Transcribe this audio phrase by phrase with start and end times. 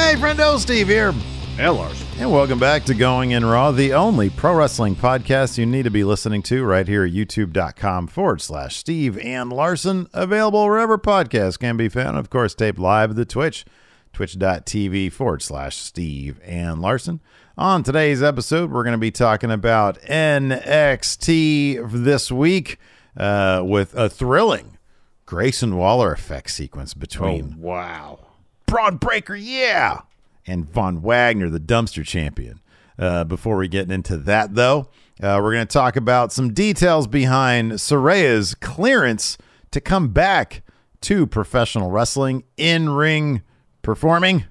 [0.00, 1.14] Hey, friendo, Steve here.
[1.58, 2.02] And Lars.
[2.18, 5.90] And welcome back to Going in Raw, the only pro wrestling podcast you need to
[5.90, 10.08] be listening to right here at youtube.com forward slash Steve and Larson.
[10.12, 12.16] Available wherever podcasts can be found.
[12.16, 13.64] Of course, taped live at the Twitch,
[14.12, 17.20] twitch.tv forward slash Steve and Larson.
[17.58, 22.78] On today's episode, we're going to be talking about NXT this week
[23.16, 24.78] uh, with a thrilling
[25.26, 28.18] Grayson Waller effect sequence between Oh, wow.
[28.70, 30.02] Bron Breakker, yeah,
[30.46, 32.60] and Von Wagner, the dumpster champion.
[32.96, 34.88] Uh, before we get into that, though,
[35.20, 39.36] uh, we're going to talk about some details behind Saraya's clearance
[39.72, 40.62] to come back
[41.00, 43.42] to professional wrestling in ring
[43.82, 44.44] performing.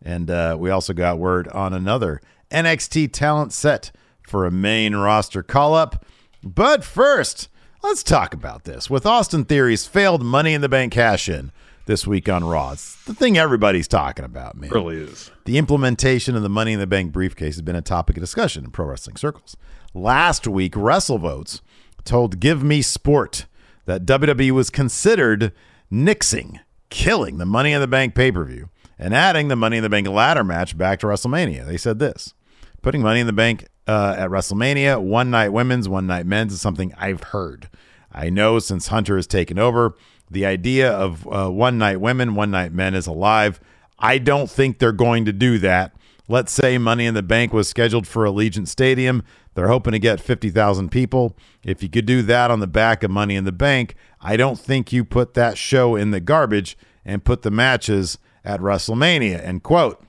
[0.00, 2.20] And uh, we also got word on another
[2.52, 3.90] NXT talent set
[4.22, 6.04] for a main roster call up.
[6.44, 7.48] But first,
[7.82, 8.88] let's talk about this.
[8.88, 11.50] With Austin Theory's failed Money in the Bank cash in
[11.86, 14.70] this week on Raw, it's the thing everybody's talking about, man.
[14.70, 15.30] really is.
[15.44, 18.64] The implementation of the Money in the Bank briefcase has been a topic of discussion
[18.64, 19.56] in pro wrestling circles.
[19.94, 21.60] Last week, WrestleVotes
[22.04, 23.46] told Give Me Sport
[23.84, 25.52] that WWE was considered
[25.92, 26.60] nixing,
[26.90, 29.90] killing the Money in the Bank pay per view and adding the Money in the
[29.90, 31.66] Bank ladder match back to WrestleMania.
[31.66, 32.34] They said this
[32.82, 36.60] putting Money in the Bank uh, at WrestleMania, one night women's, one night men's, is
[36.60, 37.68] something I've heard.
[38.12, 39.94] I know since Hunter has taken over,
[40.32, 43.60] the idea of uh, one night women, one night men is alive.
[43.98, 45.94] I don't think they're going to do that.
[46.28, 49.22] Let's say Money in the Bank was scheduled for Allegiant Stadium.
[49.54, 51.36] They're hoping to get 50,000 people.
[51.64, 54.58] If you could do that on the back of Money in the Bank, I don't
[54.58, 59.44] think you put that show in the garbage and put the matches at WrestleMania.
[59.44, 60.02] End quote.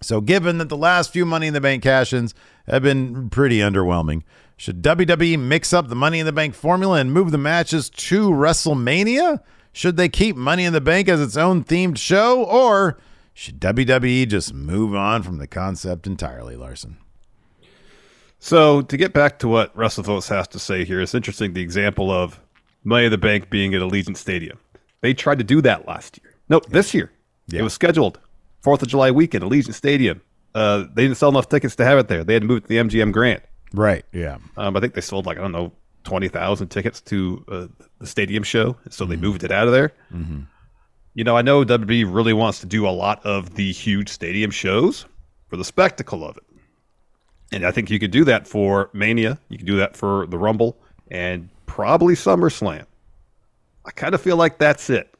[0.00, 2.34] So, given that the last few Money in the Bank cash ins
[2.66, 4.22] have been pretty underwhelming,
[4.58, 8.28] should WWE mix up the Money in the Bank formula and move the matches to
[8.28, 9.40] WrestleMania?
[9.72, 12.42] Should they keep Money in the Bank as its own themed show?
[12.42, 12.98] Or
[13.32, 16.96] should WWE just move on from the concept entirely, Larson?
[18.40, 22.10] So to get back to what WrestleVotes has to say here, it's interesting the example
[22.10, 22.40] of
[22.82, 24.58] Money in the Bank being at Allegiant Stadium.
[25.02, 26.34] They tried to do that last year.
[26.48, 27.12] Nope, this year.
[27.46, 27.60] Yeah.
[27.60, 28.18] It was scheduled
[28.60, 30.20] Fourth of July weekend, Allegiant Stadium.
[30.52, 32.24] Uh, they didn't sell enough tickets to have it there.
[32.24, 33.42] They had to move it to the MGM Grand.
[33.72, 34.04] Right.
[34.12, 34.38] Yeah.
[34.56, 35.72] Um, I think they sold like I don't know
[36.04, 37.66] twenty thousand tickets to uh,
[37.98, 39.92] the stadium show, so they moved it out of there.
[41.14, 44.50] You know, I know WWE really wants to do a lot of the huge stadium
[44.50, 45.04] shows
[45.48, 46.44] for the spectacle of it,
[47.52, 49.38] and I think you could do that for Mania.
[49.48, 50.78] You could do that for the Rumble
[51.10, 52.84] and probably SummerSlam.
[53.84, 55.14] I kind of feel like that's it.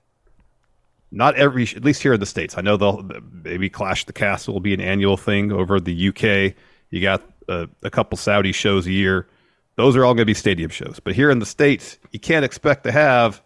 [1.11, 2.59] Not every, at least here in the states.
[2.59, 6.55] I know they'll maybe Clash the Castle will be an annual thing over the UK.
[6.91, 9.27] You got a, a couple Saudi shows a year.
[9.77, 11.00] Those are all going to be stadium shows.
[11.03, 13.43] But here in the states, you can't expect to have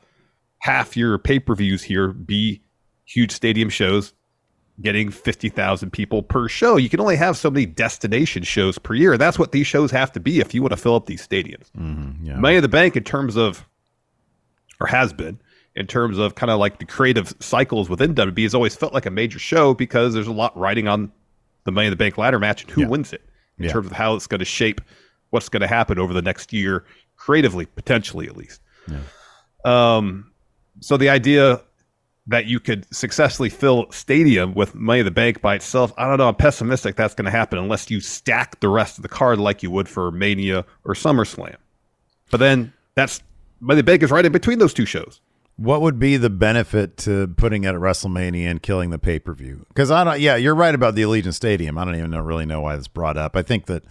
[0.59, 2.63] half your pay per views here be
[3.05, 4.15] huge stadium shows,
[4.81, 6.77] getting fifty thousand people per show.
[6.77, 9.19] You can only have so many destination shows per year.
[9.19, 11.71] That's what these shows have to be if you want to fill up these stadiums.
[11.79, 12.37] Mm-hmm, yeah.
[12.37, 13.67] Money in the Bank, in terms of,
[14.81, 15.39] or has been,
[15.75, 19.05] in terms of kind of like the creative cycles within WB, has always felt like
[19.07, 21.13] a major show because there's a lot riding on
[21.65, 22.89] the Money in the Bank ladder match and who Yeah.
[22.89, 23.23] wins it
[23.59, 23.73] in Yeah.
[23.73, 24.81] terms of how it's going to shape
[25.31, 26.85] what's going to happen over the next year
[27.17, 28.61] creatively, potentially at least.
[29.65, 30.31] Um,
[30.81, 31.61] so the idea
[32.27, 36.19] that you could successfully fill stadium with Money in the Bank by itself, I don't
[36.19, 36.29] know.
[36.29, 39.63] I'm pessimistic that's going to happen unless you stack the rest of the card like
[39.63, 41.57] you would for Mania or SummerSlam.
[42.31, 43.23] But then that's
[43.61, 45.21] Money in the Bank is right in between those two shows.
[45.63, 49.33] What would be the benefit to putting it at WrestleMania and killing the pay per
[49.33, 49.65] view?
[49.69, 50.19] Because I don't.
[50.19, 51.79] Yeah, you're right about the Allegiant Stadium.
[51.79, 53.37] I don't even know, really know why this brought up.
[53.37, 53.85] I think that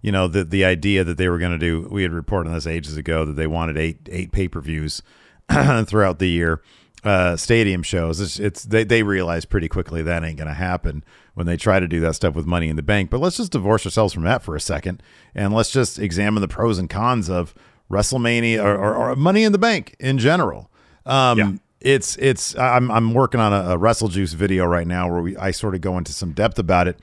[0.00, 1.86] you know the the idea that they were going to do.
[1.90, 5.02] We had reported on this ages ago that they wanted eight eight pay per views
[5.86, 6.62] throughout the year.
[7.04, 8.20] Uh, stadium shows.
[8.20, 11.04] It's, it's they they realize pretty quickly that ain't going to happen
[11.34, 13.10] when they try to do that stuff with Money in the Bank.
[13.10, 15.02] But let's just divorce ourselves from that for a second
[15.34, 17.54] and let's just examine the pros and cons of
[17.90, 20.70] WrestleMania or, or, or Money in the Bank in general.
[21.06, 21.52] Um, Yeah.
[21.80, 25.36] It's it's I'm I'm working on a, a Wrestle Juice video right now where we
[25.36, 26.98] I sort of go into some depth about it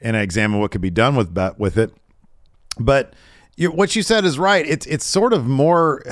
[0.00, 1.92] and I examine what could be done with with it.
[2.78, 3.14] But
[3.56, 4.66] you, what you said is right.
[4.66, 6.02] It's it's sort of more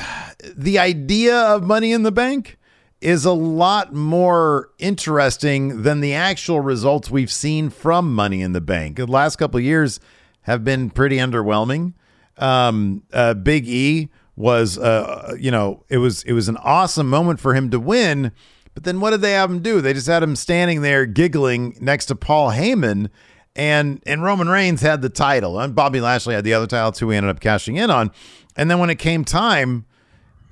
[0.56, 2.56] the idea of Money in the Bank
[3.00, 8.60] is a lot more interesting than the actual results we've seen from Money in the
[8.60, 8.96] Bank.
[8.96, 9.98] The last couple of years
[10.42, 11.94] have been pretty underwhelming.
[12.38, 17.40] Um, uh, Big E was, uh, you know, it was it was an awesome moment
[17.40, 18.32] for him to win.
[18.74, 19.80] But then what did they have him do?
[19.80, 23.08] They just had him standing there giggling next to Paul Heyman,
[23.54, 27.06] and and Roman Reigns had the title, and Bobby Lashley had the other title too.
[27.08, 28.10] We ended up cashing in on.
[28.56, 29.84] And then when it came time,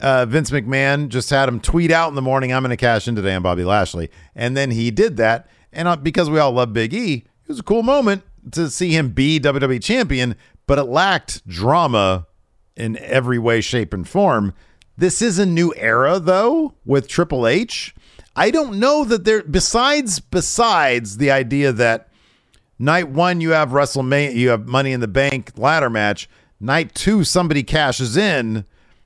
[0.01, 3.09] uh, Vince McMahon just had him tweet out in the morning, "I'm going to cash
[3.09, 5.49] in today on Bobby Lashley," and then he did that.
[5.73, 8.93] And uh, because we all love Big E, it was a cool moment to see
[8.93, 10.37] him be WWE champion,
[10.67, 12.27] but it lacked drama
[12.77, 14.55] in every way, shape, and form.
[14.97, 17.95] This is a new era, though, with Triple H.
[18.37, 19.43] I don't know that there.
[19.43, 22.09] Besides, besides the idea that
[22.79, 26.29] night one you have WrestleMania, you have Money in the Bank ladder match.
[26.61, 28.65] Night two, somebody cashes in.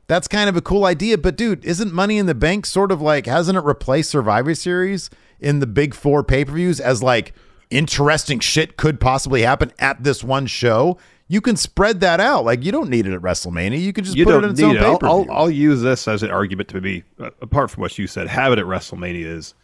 [0.08, 3.00] That's kind of a cool idea, but dude, isn't Money in the Bank sort of
[3.00, 5.10] like hasn't it replaced Survivor Series
[5.40, 7.32] in the big four pay per views as like
[7.70, 10.98] interesting shit could possibly happen at this one show?
[11.28, 12.44] You can spread that out.
[12.44, 13.80] Like you don't need it at WrestleMania.
[13.80, 14.82] You can just You put don't it in its own it.
[14.82, 15.26] I'll, I'll.
[15.30, 18.52] I'll use this as an argument to me, uh, apart from what you said, have
[18.52, 19.54] it at WrestleMania is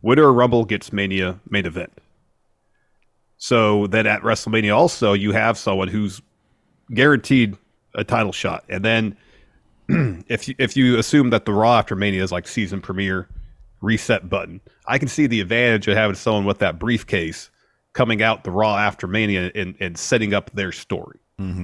[0.00, 1.92] winner Rumble gets Mania main event.
[3.36, 6.22] So then at WrestleMania also you have someone who's
[6.94, 7.56] guaranteed
[7.94, 9.16] a title shot, and then
[10.28, 13.28] if you, if you assume that the Raw after Mania is like season premiere
[13.82, 17.50] reset button, I can see the advantage of having someone with that briefcase
[17.92, 21.18] coming out the Raw after Mania and, and setting up their story.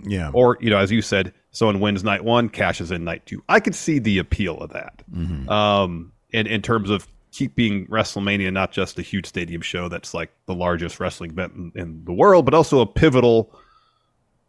[0.06, 0.30] yeah.
[0.34, 3.42] Or, you know, as you said, someone wins night one, cashes in night two.
[3.48, 5.02] I could see the appeal of that.
[5.48, 10.32] Um, in, in terms of keeping WrestleMania not just a huge stadium show that's like
[10.46, 13.52] the largest wrestling event in, in the world, but also a pivotal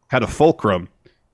[0.09, 0.89] kind of fulcrum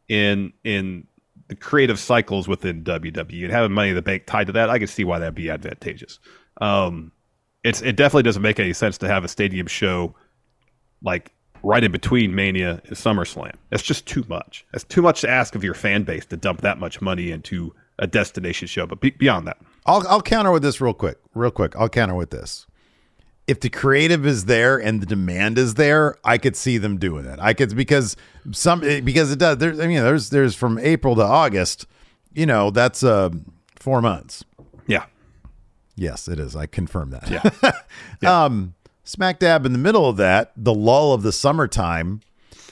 [0.07, 1.07] in in
[1.47, 4.80] the creative cycles within WWE and having Money in the Bank tied to that, I
[4.80, 6.19] can see why that'd be advantageous.
[6.59, 7.12] Um,
[7.63, 10.15] it's it definitely doesn't make any sense to have a stadium show
[11.01, 11.31] like
[11.63, 13.53] right in between Mania and SummerSlam.
[13.69, 14.65] That's just too much.
[14.71, 17.74] That's too much to ask of your fan base to dump that much money into
[17.97, 18.86] a destination show.
[18.86, 21.75] But be- beyond that, I'll I'll counter with this real quick, real quick.
[21.75, 22.68] I'll counter with this.
[23.47, 27.25] If the creative is there and the demand is there, I could see them doing
[27.25, 27.38] it.
[27.39, 28.15] I could because
[28.51, 29.57] some because it does.
[29.57, 31.86] There's I mean there's there's from April to August.
[32.33, 33.30] You know that's uh
[33.80, 34.44] four months.
[34.87, 35.06] yeah,
[35.95, 36.56] Yes, it is.
[36.56, 37.30] I confirm that.
[38.21, 38.73] yeah, um,
[39.06, 42.19] smack dab in the middle of that, the lull of the summertime.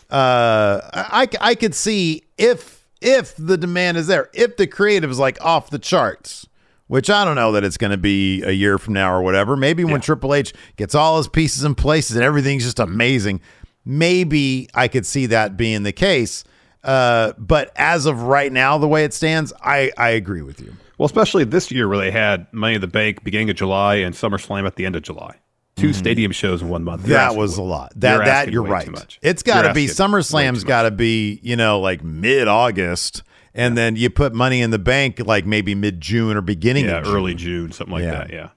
[0.09, 5.19] Uh, I I could see if if the demand is there, if the creative is
[5.19, 6.47] like off the charts,
[6.87, 9.55] which I don't know that it's going to be a year from now or whatever.
[9.55, 13.41] Maybe when Triple H gets all his pieces in places and everything's just amazing,
[13.85, 16.43] maybe I could see that being the case.
[16.83, 20.73] Uh, but as of right now, the way it stands, I I agree with you.
[20.97, 24.13] Well, especially this year where they had Money in the Bank beginning of July and
[24.13, 25.37] SummerSlam at the end of July.
[25.75, 27.07] 2 stadium shows in one month.
[27.07, 27.17] You're.
[27.17, 27.93] That was way- a lot.
[27.97, 28.89] That that you're right.
[29.21, 33.95] It's got to be SummerSlam's got to be you know like mid August, and then
[33.95, 36.85] you put Money in the Bank like maybe mid June or beginning.
[36.85, 37.15] yeah, of June.
[37.15, 38.11] early June, something like Yeah.
[38.11, 38.31] that.
[38.31, 38.49] Yeah.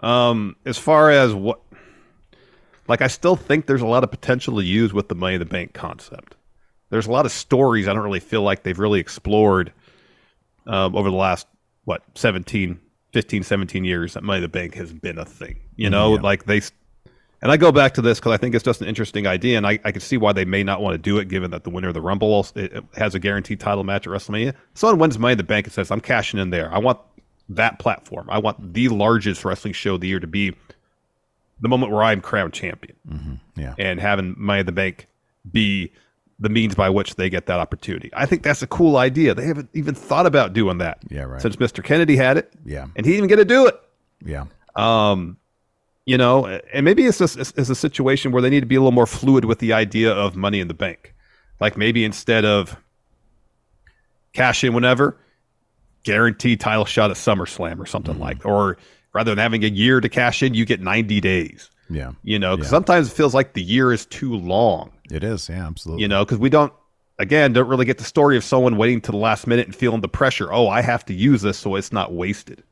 [0.00, 1.60] Um, as far as what,
[2.86, 5.40] like, I still think there's a lot of potential to use with the Money in
[5.40, 6.36] the Bank concept.
[6.90, 9.72] There's a lot of stories I don't really feel like they've really explored
[10.66, 11.46] um, over the last
[11.84, 12.78] what 17,
[13.18, 15.58] 15, 17 years that Money in the Bank has been a thing.
[15.74, 15.90] You mm-hmm.
[15.90, 16.60] know, like they.
[17.42, 19.66] And I go back to this because I think it's just an interesting idea, and
[19.66, 21.70] I, I can see why they may not want to do it, given that the
[21.70, 24.54] winner of the Rumble also, it, it has a guaranteed title match at WrestleMania.
[24.74, 26.72] Someone wins Money in the Bank and says, "I'm cashing in there.
[26.72, 27.00] I want
[27.48, 28.28] that platform.
[28.30, 30.54] I want the largest wrestling show of the year to be
[31.60, 33.34] the moment where I'm crowned champion, mm-hmm.
[33.60, 33.74] Yeah.
[33.78, 35.08] and having Money in the Bank
[35.50, 35.90] be
[36.40, 38.10] the means by which they get that opportunity.
[38.14, 39.34] I think that's a cool idea.
[39.34, 40.98] They haven't even thought about doing that.
[41.10, 41.42] Yeah, right.
[41.42, 41.82] Since Mr.
[41.82, 42.52] Kennedy had it.
[42.64, 42.86] Yeah.
[42.94, 43.74] And he didn't even get to do it.
[44.24, 44.44] Yeah.
[44.76, 45.36] Um,
[46.06, 48.76] you know, and maybe it's just it's, it's a situation where they need to be
[48.76, 51.14] a little more fluid with the idea of money in the bank.
[51.60, 52.76] Like maybe instead of
[54.32, 55.16] cash in whenever,
[56.04, 58.22] guaranteed title shot at SummerSlam or something Mm-hmm.
[58.22, 58.78] like, or
[59.12, 61.70] rather than having a year to cash in, you get 90 days.
[61.90, 62.12] Yeah.
[62.22, 62.70] You know, 'cause Yeah.
[62.70, 64.92] sometimes it feels like the year is too long.
[65.10, 65.48] It is.
[65.48, 66.02] Yeah, absolutely.
[66.02, 66.72] You know, because we don't,
[67.18, 70.00] again, don't really get the story of someone waiting to the last minute and feeling
[70.00, 70.52] the pressure.
[70.52, 72.62] Oh, I have to use this so it's not wasted.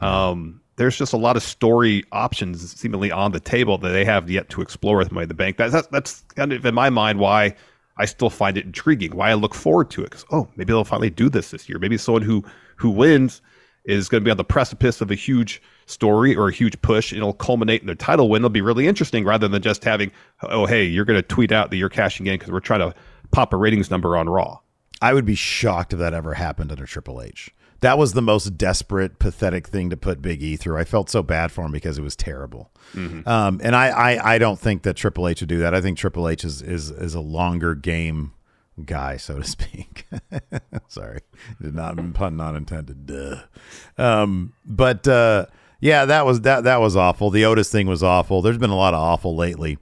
[0.00, 4.30] Um, there's just a lot of story options seemingly on the table that they have
[4.30, 5.56] yet to explore with Money in the Bank.
[5.56, 7.54] That's that's, that's kind of in my mind why
[7.98, 9.14] I still find it intriguing.
[9.14, 11.78] Why I look forward to it because oh, maybe they'll finally do this this year.
[11.78, 12.44] Maybe someone who
[12.76, 13.42] who wins
[13.84, 15.60] is going to be on the precipice of a huge
[15.92, 17.12] story or a huge push.
[17.12, 18.40] It'll culminate in their title win.
[18.40, 20.10] It'll be really interesting rather than just having
[20.42, 22.94] oh hey, you're going to tweet out that you're cashing in because we're trying to
[23.30, 24.60] pop a ratings number on Raw.
[25.00, 27.50] I would be shocked if that ever happened under Triple H.
[27.80, 30.78] That was the most desperate, pathetic thing to put Big E through.
[30.78, 32.70] I felt so bad for him because it was terrible.
[33.26, 35.74] Um, and I, I, I don't think that Triple H would do that.
[35.74, 38.34] I think Triple H is is, is a longer game
[38.84, 40.06] guy, so to speak.
[40.88, 41.20] Sorry,
[41.60, 43.06] did not pun not intended.
[43.06, 43.42] Duh.
[43.98, 45.46] Um, but uh,
[45.82, 47.30] yeah, that was that that was awful.
[47.30, 48.40] The Otis thing was awful.
[48.40, 49.78] There's been a lot of awful lately,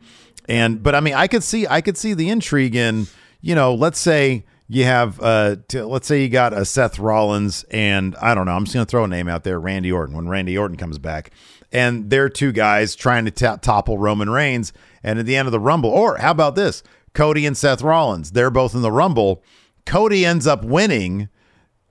[0.48, 3.06] and but I mean, I could see I could see the intrigue in
[3.42, 7.64] you know, let's say you have uh t- let's say you got a Seth Rollins
[7.70, 10.16] and I don't know, I'm just going to throw a name out there, Randy Orton
[10.16, 11.32] when Randy Orton comes back
[11.70, 15.52] and they're two guys trying to to- topple Roman Reigns and at the end of
[15.52, 16.82] the Rumble or how about this?
[17.12, 19.42] Cody and Seth Rollins, they're both in the Rumble.
[19.84, 21.28] Cody ends up winning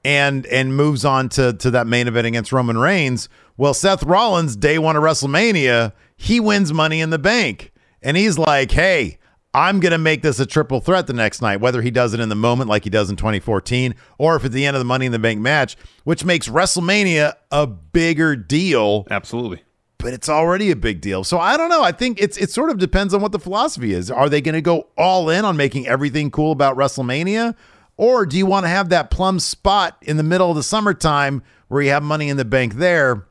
[0.09, 3.29] and and moves on to to that main event against Roman Reigns.
[3.57, 8.39] Well, Seth Rollins, day one of WrestleMania, he wins Money in the Bank, and he's
[8.39, 9.19] like, "Hey,
[9.53, 12.29] I'm gonna make this a triple threat the next night." Whether he does it in
[12.29, 15.05] the moment like he does in 2014, or if at the end of the Money
[15.05, 19.61] in the Bank match, which makes WrestleMania a bigger deal Absolutely.
[19.99, 21.23] but it's already a big deal.
[21.23, 21.83] So I don't know.
[21.83, 24.09] I think it's it sort of depends on what the philosophy is.
[24.09, 27.53] Are they going to go all in on making everything cool about WrestleMania,
[27.99, 31.43] or do you want to have that plum spot in the middle of the summertime
[31.67, 33.25] where you have Money in the Bank there?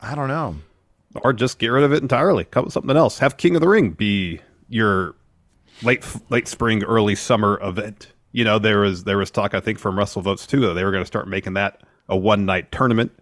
[0.00, 0.56] I don't know.
[1.16, 2.44] or just get rid of it entirely.
[2.44, 3.18] Come with something else.
[3.18, 4.40] Have King of the Ring be
[4.70, 5.14] your
[5.82, 8.10] late late spring, early summer event.
[8.32, 10.84] You know, there was there was talk I think from Russell WrestleVotes too that they
[10.84, 13.12] were going to start making that a one night tournament.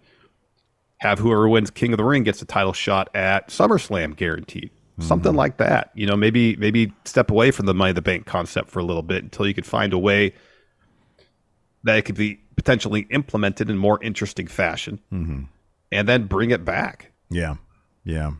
[0.98, 4.70] Have whoever wins King of the Ring gets a title shot at SummerSlam guaranteed.
[5.00, 5.90] Something like that.
[5.94, 8.84] You know, maybe maybe step away from the Money in the Bank concept for a
[8.84, 10.34] little bit until you could find a way
[11.82, 15.00] that it could be potentially implemented in more interesting fashion,
[15.90, 17.10] and then bring it back.
[17.28, 17.56] Yeah,
[18.04, 18.34] yeah,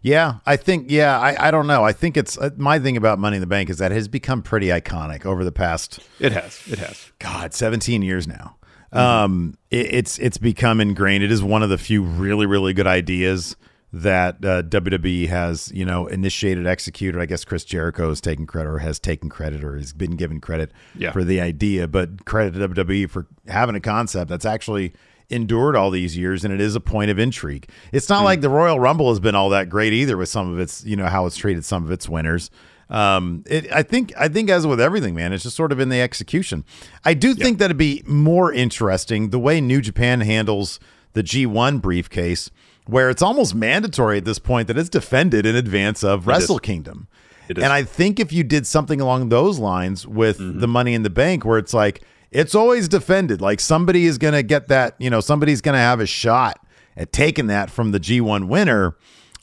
[0.00, 0.36] yeah.
[0.46, 1.18] I think yeah.
[1.20, 1.84] I I don't know.
[1.84, 4.08] I think it's uh, my thing about Money in the Bank is that it has
[4.08, 6.62] become pretty iconic over the past It has.
[6.66, 7.12] It has.
[7.18, 8.56] God, 17 years now.
[8.92, 11.22] Um, it, it's it's become ingrained.
[11.22, 13.54] It is one of the few really really good ideas
[13.92, 17.20] that uh, WWE has you know initiated, executed.
[17.20, 20.40] I guess Chris Jericho has taken credit or has taken credit or has been given
[20.40, 21.10] credit Yeah.
[21.12, 24.92] for the idea, but credit to WWE for having a concept that's actually
[25.28, 27.68] endured all these years and it is a point of intrigue.
[27.92, 30.58] It's not like the Royal Rumble has been all that great either with some of
[30.58, 32.50] its, you know, how it's treated some of its winners.
[32.88, 35.88] Um, it, I think, I think as with everything, man, it's just sort of in
[35.88, 36.64] the execution.
[37.04, 40.80] I do think that it'd be more interesting the way New Japan handles
[41.12, 42.50] the G1 briefcase,
[42.90, 47.08] where it's almost mandatory at this point that it's defended in advance of Wrestle Kingdom.
[47.48, 47.64] It is.
[47.64, 50.60] And I think if you did something along those lines with mm-hmm.
[50.60, 54.34] the money in the bank, where it's like, it's always defended, like somebody is going
[54.34, 56.64] to get that, you know, somebody's going to have a shot
[56.96, 58.96] at taking that from the G1 winner.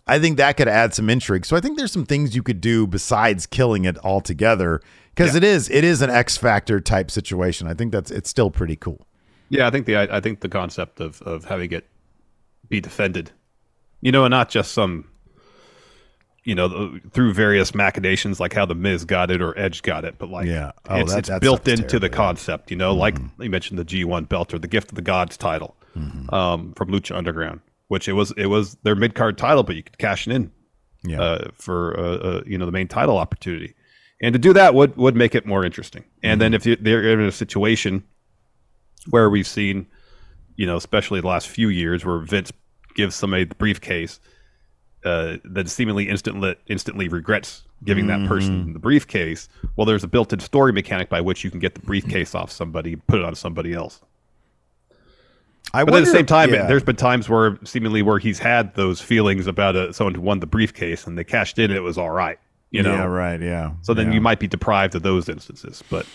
[0.06, 1.46] I think that could add some intrigue.
[1.46, 4.82] So I think there's some things you could do besides killing it altogether
[5.13, 7.68] because it is it is an X factor type situation.
[7.68, 9.06] I think that's it's still pretty cool.
[9.50, 11.88] Yeah, I think the I, I think the concept of of having it
[12.70, 13.32] be defended,
[14.01, 15.06] you know, and not just some,
[16.44, 20.06] you know, the- through various machinations like how the Miz got it or Edge got
[20.06, 20.72] it, but like Yeah.
[20.89, 22.16] Oh, it's, that- it's that built into the terrible, yeah.
[22.16, 22.72] concept.
[22.72, 25.75] You know, like you mentioned the G1 belt or the Gift of the Gods title
[25.98, 26.34] Mm-hmm.
[26.34, 29.82] um, from Lucha Underground, which it was it was their mid card title, but you
[29.82, 30.51] could cash it in
[31.04, 31.20] Yeah.
[31.20, 33.74] uh, for uh, uh, you know the main title opportunity,
[34.22, 36.04] and to do that would would make it more interesting.
[36.22, 38.04] And then if you, they're in a situation
[39.10, 39.88] where we've seen,
[40.56, 42.51] you know, especially the last few years, where Vince
[42.98, 44.20] gives somebody the briefcase,
[45.06, 49.48] uh, that seemingly instantly instantly regrets giving that person the briefcase.
[49.75, 52.96] Well, there's a built-in story mechanic by which you can get the briefcase off somebody,
[52.96, 54.01] put it on somebody else.
[55.74, 56.66] I But at the same time, yeah.
[56.66, 60.39] there's been times where seemingly where he's had those feelings about uh someone who won
[60.39, 62.39] the briefcase and they cashed in and it was all right.
[62.72, 63.72] You know, yeah, right, yeah.
[63.82, 64.16] so then yeah.
[64.16, 65.84] you might be deprived of those instances.
[65.89, 66.06] But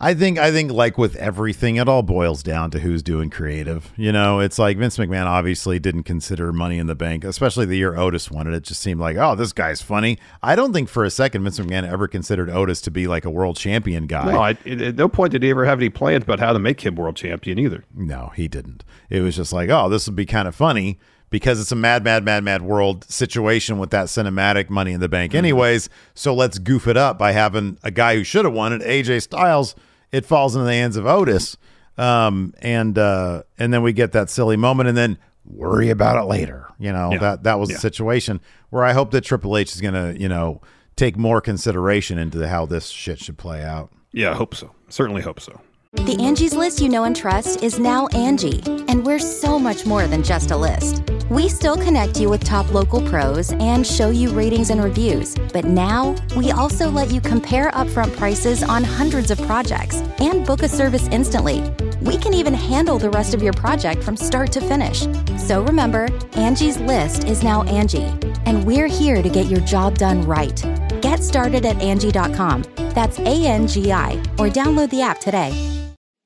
[0.00, 3.92] I think I think like with everything, it all boils down to who's doing creative.
[3.96, 7.76] You know, it's like Vince McMahon obviously didn't consider Money in the Bank, especially the
[7.76, 8.54] year Otis won it.
[8.54, 10.18] It just seemed like, oh, this guy's funny.
[10.40, 13.30] I don't think for a second Vince McMahon ever considered Otis to be like a
[13.30, 14.30] world champion guy.
[14.30, 16.80] no, I, at no point did he ever have any plans about how to make
[16.82, 17.84] him world champion either.
[17.92, 18.84] No, he didn't.
[19.10, 21.00] It was just like, oh, this would be kind of funny
[21.30, 25.08] because it's a mad, mad, mad, mad world situation with that cinematic money in the
[25.08, 25.38] bank, mm-hmm.
[25.38, 25.88] anyways.
[26.14, 29.22] So let's goof it up by having a guy who should have won it, AJ
[29.22, 29.74] Styles.
[30.12, 31.56] It falls into the hands of Otis,
[31.96, 36.26] um, and uh, and then we get that silly moment, and then worry about it
[36.26, 36.66] later.
[36.78, 37.18] You know Yeah.
[37.18, 37.76] that that was Yeah.
[37.76, 40.60] the situation where I hope that Triple H is gonna, you know,
[40.96, 43.90] take more consideration into how this shit should play out.
[44.12, 44.72] Yeah, I hope so.
[44.88, 45.60] Certainly hope so.
[45.92, 50.06] The Angie's list you know and trust is now Angie, and we're so much more
[50.06, 51.02] than just a list.
[51.30, 55.64] We still connect you with top local pros and show you ratings and reviews, but
[55.64, 60.68] now we also let you compare upfront prices on hundreds of projects and book a
[60.68, 61.60] service instantly.
[62.00, 65.06] We can even handle the rest of your project from start to finish.
[65.36, 68.14] So remember, Angie's list is now Angie,
[68.46, 70.62] and we're here to get your job done right.
[71.02, 72.64] Get started at Angie.com.
[72.94, 75.52] That's A N G I, or download the app today.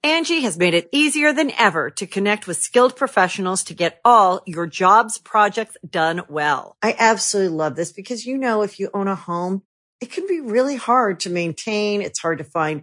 [0.04, 4.42] Angie has made it easier than ever to connect with skilled professionals to get all
[4.46, 6.76] your jobs projects done well.
[6.82, 9.62] I absolutely love this because, you know, if you own a home,
[10.00, 12.02] it can be really hard to maintain.
[12.02, 12.82] It's hard to find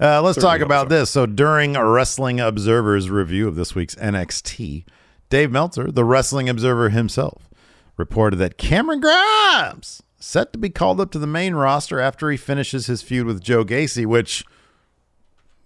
[0.00, 1.10] Uh, let's talk about this.
[1.10, 4.84] So, during a Wrestling Observer's review of this week's NXT,
[5.28, 7.48] Dave Meltzer, the Wrestling Observer himself,
[7.96, 12.36] reported that Cameron Grimes set to be called up to the main roster after he
[12.36, 14.44] finishes his feud with Joe Gacy, which,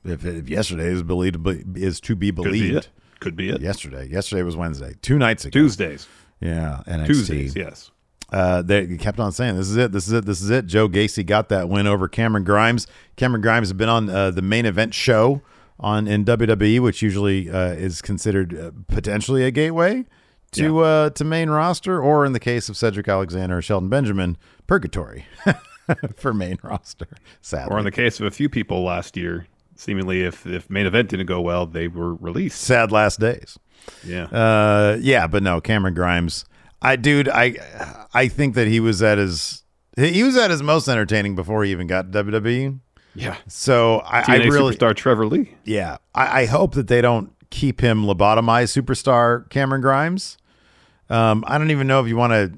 [0.04, 2.88] if, if yesterday is believed to be, is to be Could be believed.
[3.20, 3.60] Could be it.
[3.60, 6.08] yesterday, yesterday was Wednesday, two nights ago, Tuesdays.
[6.40, 7.06] yeah, NXT.
[7.06, 7.90] Tuesdays, yes.
[8.32, 9.92] Uh, they kept on saying, "This is it.
[9.92, 10.24] This is it.
[10.24, 12.86] This is it." Joe Gacy got that win over Cameron Grimes.
[13.16, 15.42] Cameron Grimes has been on uh, the main event show
[15.78, 20.06] on in WWE, which usually uh, is considered uh, potentially a gateway
[20.52, 24.38] to uh, to main roster, or in the case of Cedric Alexander or Shelton Benjamin,
[24.66, 25.26] purgatory
[26.16, 27.08] for main roster.
[27.42, 30.86] Sadly, Or in the case of a few people last year, seemingly if if main
[30.86, 32.60] event didn't go well, they were released.
[32.62, 33.58] sad last days.
[34.06, 34.24] Yeah.
[34.26, 36.44] Uh, yeah, but no, Cameron Grimes.
[36.82, 39.62] I, dude, I, I think that he was at his,
[39.96, 42.80] he was at his most entertaining before he even got to WWE.
[43.14, 43.36] yeah.
[43.46, 45.54] So I, I really, superstar Trevor Lee.
[45.64, 50.38] yeah, I, I hope that they don't keep him lobotomized superstar Cameron Grimes.
[51.10, 52.52] Um, I don't even know if you want to.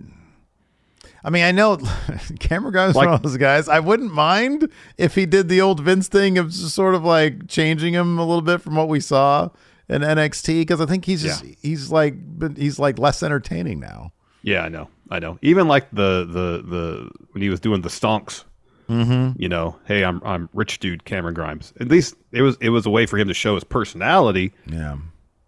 [1.27, 1.79] I mean, I know
[2.39, 3.69] Cameron Grimes is Like- one of those guys.
[3.69, 7.49] I wouldn't mind if he did the old Vince thing of just sort of like
[7.49, 9.49] changing him a little bit from what we saw
[9.89, 11.55] in NXT because I think he's just Yeah.
[11.63, 12.15] he's like
[12.57, 14.13] he's like less entertaining now.
[14.45, 14.89] Yeah, I know.
[15.11, 15.39] I know.
[15.43, 18.45] Even like the the the when he was doing the stonks,
[18.89, 19.41] Mm-hmm.
[19.43, 21.73] you know, hey, I'm I'm rich dude Cameron Grimes.
[21.81, 24.99] At least it was it was a way for him to show his personality, Yeah.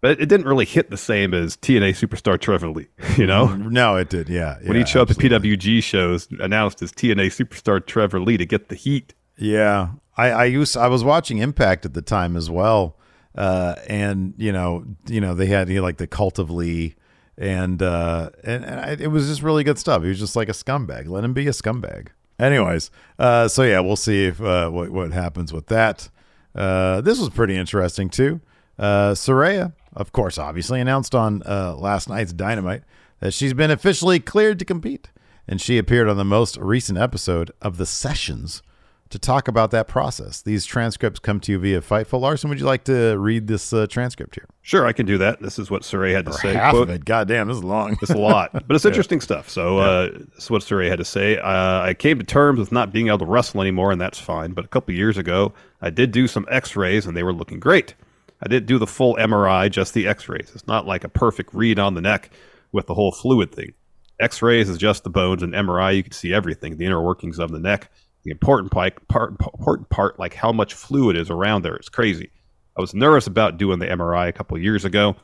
[0.01, 2.87] but it didn't really hit the same as TNA superstar Trevor Lee.
[3.17, 4.27] You know, No, it did.
[4.27, 4.57] Yeah.
[4.63, 5.17] when he showed show up at.
[5.17, 9.13] PWG shows announced as TNA superstar Trevor Lee to get the heat.
[9.37, 12.97] Yeah, I, I used I was watching Impact at the time as well,
[13.35, 16.95] uh, and you know, you know, they had you know, like the cult of Lee,
[17.37, 20.01] and uh, and, and I, it was just really good stuff.
[20.01, 21.07] He was just like a scumbag.
[21.07, 22.09] Let him be a scumbag.
[22.39, 26.09] Anyways, uh, so yeah, we'll see if uh, what what happens with that.
[26.55, 28.41] Uh, this was pretty interesting too.
[28.79, 32.83] Uh, Saraya, of course, obviously announced on uh, last night's Dynamite
[33.19, 35.09] that she's been officially cleared to compete,
[35.47, 38.61] and she appeared on the most recent episode of The Sessions
[39.09, 40.41] to talk about that process.
[40.41, 42.19] These transcripts come to you via Fightful.
[42.19, 44.45] Larson, would you like to read this uh, transcript here?
[44.61, 45.41] Sure, I can do that.
[45.41, 46.53] This is what Saraya had to Or say.
[46.53, 47.05] half Quote, of it.
[47.05, 47.97] God damn, this is long.
[48.01, 49.49] It's a lot, but it's interesting stuff.
[49.49, 51.37] So, uh, this is what Saraya had to say.
[51.37, 54.51] Uh, I came to terms with not being able to wrestle anymore, and that's fine.
[54.51, 57.59] But a couple years ago, I did do some x rays, and they were looking
[57.59, 57.95] great.
[58.43, 60.51] I didn't do the full MRI, just the x rays.
[60.53, 62.29] It's not like a perfect read on the neck
[62.71, 63.73] with the whole fluid thing.
[64.19, 67.39] X rays is just the bones, and MRI, you can see everything the inner workings
[67.39, 67.89] of the neck.
[68.27, 72.29] The important part, part, important part, like how much fluid is around there, it's crazy.
[72.77, 75.15] I was nervous about doing the MRI a couple years ago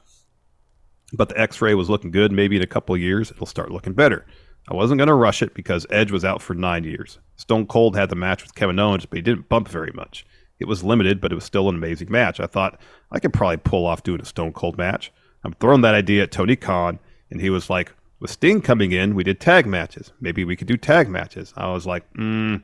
[1.14, 2.32] but the x-ray was looking good.
[2.32, 4.26] Maybe in a couple years it'll start looking better.
[4.70, 7.20] I wasn't going to rush it because edge was out for nine years.
[7.36, 10.26] Stone cold had the match with kevin owens but he didn't bump very much.
[10.60, 12.40] It was limited but it was still an amazing match.
[12.40, 12.80] I thought
[13.12, 15.12] i could probably pull off doing a stone cold match.
[15.44, 19.16] I'm throwing that idea at tony khan and he was like with sting coming in
[19.16, 20.12] we did tag matches.
[20.20, 21.54] Maybe we could do tag matches.
[21.56, 22.64] I was like mm,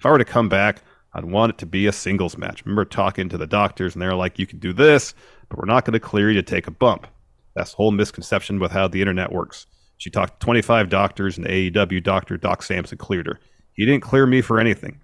[0.00, 0.82] if i were to come back
[1.14, 4.16] i'd want it to be a singles match remember talking to the doctors and they're
[4.16, 5.14] like you can do this
[5.48, 7.06] but we're not going to clear you to take a bump
[7.54, 9.66] that's the whole misconception with how the internet works.
[9.98, 13.38] She talked to 25 doctors, and AEW doctor Doc Sampson cleared her.
[13.72, 15.00] He didn't clear me for anything.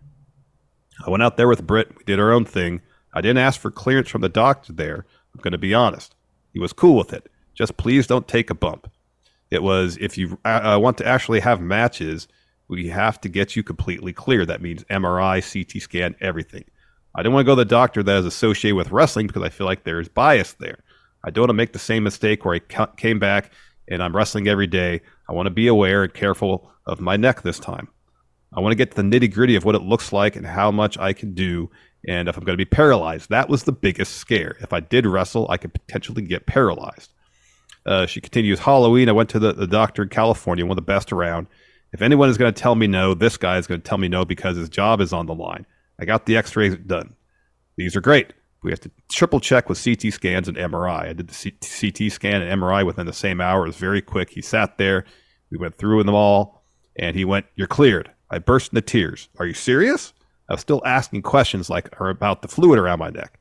[1.07, 1.97] I went out there with Britt.
[1.97, 2.81] We did our own thing.
[3.13, 5.07] I didn't ask for clearance from the doctor there.
[5.35, 6.15] I'm going to be honest.
[6.53, 7.29] He was cool with it.
[7.55, 8.91] Just please don't take a bump.
[9.51, 12.27] It was if you uh, want to actually have matches,
[12.69, 14.45] we have to get you completely clear.
[14.45, 16.65] That means MRI, CT scan, everything.
[17.15, 19.49] I don't want to go to the doctor that is associated with wrestling because I
[19.49, 20.79] feel like there's bias there.
[21.25, 23.53] I don't want to make the same mistake where I came back
[23.89, 25.01] and I'm wrestling every day.
[25.29, 27.89] I want to be aware and careful of my neck this time.
[28.55, 30.71] I want to get to the nitty gritty of what it looks like and how
[30.71, 31.71] much I can do,
[32.07, 33.31] and if I'm going to be paralyzed.
[33.31, 34.57] That was the biggest scare.
[34.61, 37.11] If I did wrestle, I could potentially get paralyzed.
[37.85, 39.09] Uh, she continues Halloween.
[39.09, 41.47] I went to the, the doctor in California, one of the best around.
[41.93, 44.09] If anyone is going to tell me no, this guy is going to tell me
[44.09, 45.67] no because his job is on the line.
[45.99, 47.15] I got the x rays done.
[47.77, 48.33] These are great.
[48.63, 51.09] We have to triple check with CT scans and MRI.
[51.09, 53.65] I did the C- CT scan and MRI within the same hour.
[53.65, 54.31] It was very quick.
[54.31, 55.05] He sat there.
[55.51, 56.65] We went through them all,
[56.99, 59.29] and he went, "You're cleared." I burst into tears.
[59.39, 60.13] Are you serious?
[60.49, 63.39] I was still asking questions like or about the fluid around my neck.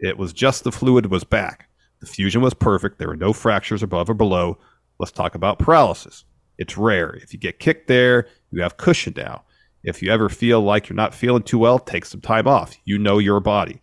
[0.00, 1.68] It was just the fluid was back.
[2.00, 2.98] The fusion was perfect.
[2.98, 4.58] There were no fractures above or below.
[4.98, 6.24] Let's talk about paralysis.
[6.58, 7.14] It's rare.
[7.14, 9.44] If you get kicked there, you have cushion now.
[9.82, 12.76] If you ever feel like you're not feeling too well, take some time off.
[12.84, 13.82] You know your body.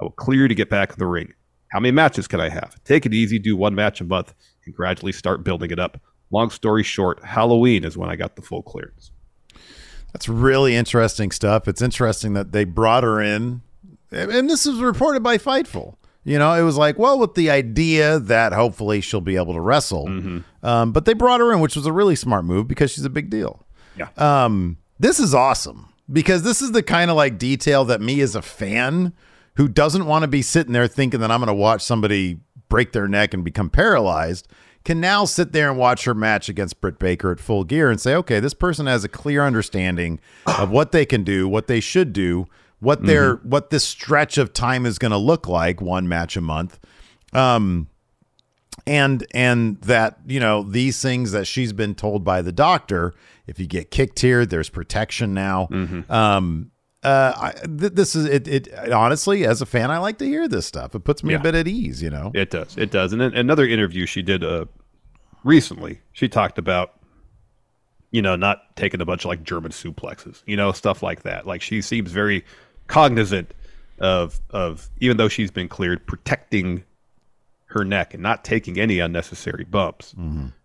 [0.00, 1.32] I will clear you to get back in the ring.
[1.72, 2.82] How many matches can I have?
[2.84, 6.00] Take it easy, do one match a month, and gradually start building it up.
[6.30, 9.10] Long story short, Halloween is when I got the full clearance.
[10.12, 11.68] That's really interesting stuff.
[11.68, 13.62] It's interesting that they brought her in,
[14.10, 15.96] and this was reported by Fightful.
[16.24, 19.60] You know, it was like, well, with the idea that hopefully she'll be able to
[19.60, 20.66] wrestle, Mm-hmm.
[20.66, 23.10] um, but they brought her in, which was a really smart move because she's a
[23.10, 23.64] big deal.
[23.96, 24.08] Yeah.
[24.16, 28.34] Um, this is awesome because this is the kind of like detail that me as
[28.34, 29.12] a fan
[29.56, 32.92] who doesn't want to be sitting there thinking that I'm going to watch somebody break
[32.92, 34.46] their neck and become paralyzed
[34.84, 38.00] can now sit there and watch her match against Britt Baker at full gear and
[38.00, 41.80] say, okay, this person has a clear understanding of what they can do, what they
[41.80, 42.46] should do,
[42.80, 46.40] what their what this stretch of time is going to look like, one match a
[46.40, 46.78] month.
[47.32, 47.88] Um
[48.86, 53.12] and and that you know these things that she's been told by the doctor
[53.46, 55.66] if you get kicked here there's protection now
[56.08, 56.70] um
[57.02, 60.46] uh I, th- this is it, it honestly as a fan i like to hear
[60.48, 62.76] this stuff it puts me a bit at ease you know It does.
[62.78, 63.12] It does.
[63.12, 64.66] And then another interview she did uh,
[65.44, 66.94] recently, she talked about,
[68.10, 71.46] you know, not taking a bunch of like German suplexes, you know, stuff like that.
[71.46, 72.44] Like she seems very
[72.88, 73.54] cognizant
[74.00, 76.84] of of even though she's been cleared, protecting
[77.66, 80.14] her neck and not taking any unnecessary bumps,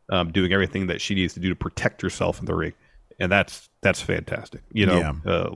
[0.09, 2.73] um, doing everything that she needs to do to protect herself in the ring,
[3.19, 4.61] and that's that's fantastic.
[4.71, 5.13] You know, Yeah.
[5.31, 5.55] uh,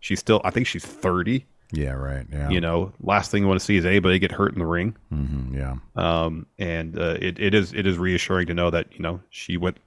[0.00, 0.40] she's still.
[0.44, 1.46] I think she's thirty.
[1.72, 4.52] yeah right yeah You know, last thing you want to see is anybody get hurt
[4.52, 8.54] in the ring Mhm, yeah um, and uh, it, it is it is reassuring to
[8.54, 9.78] know that you know she went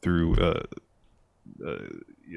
[0.00, 0.62] through uh,
[1.66, 1.76] uh,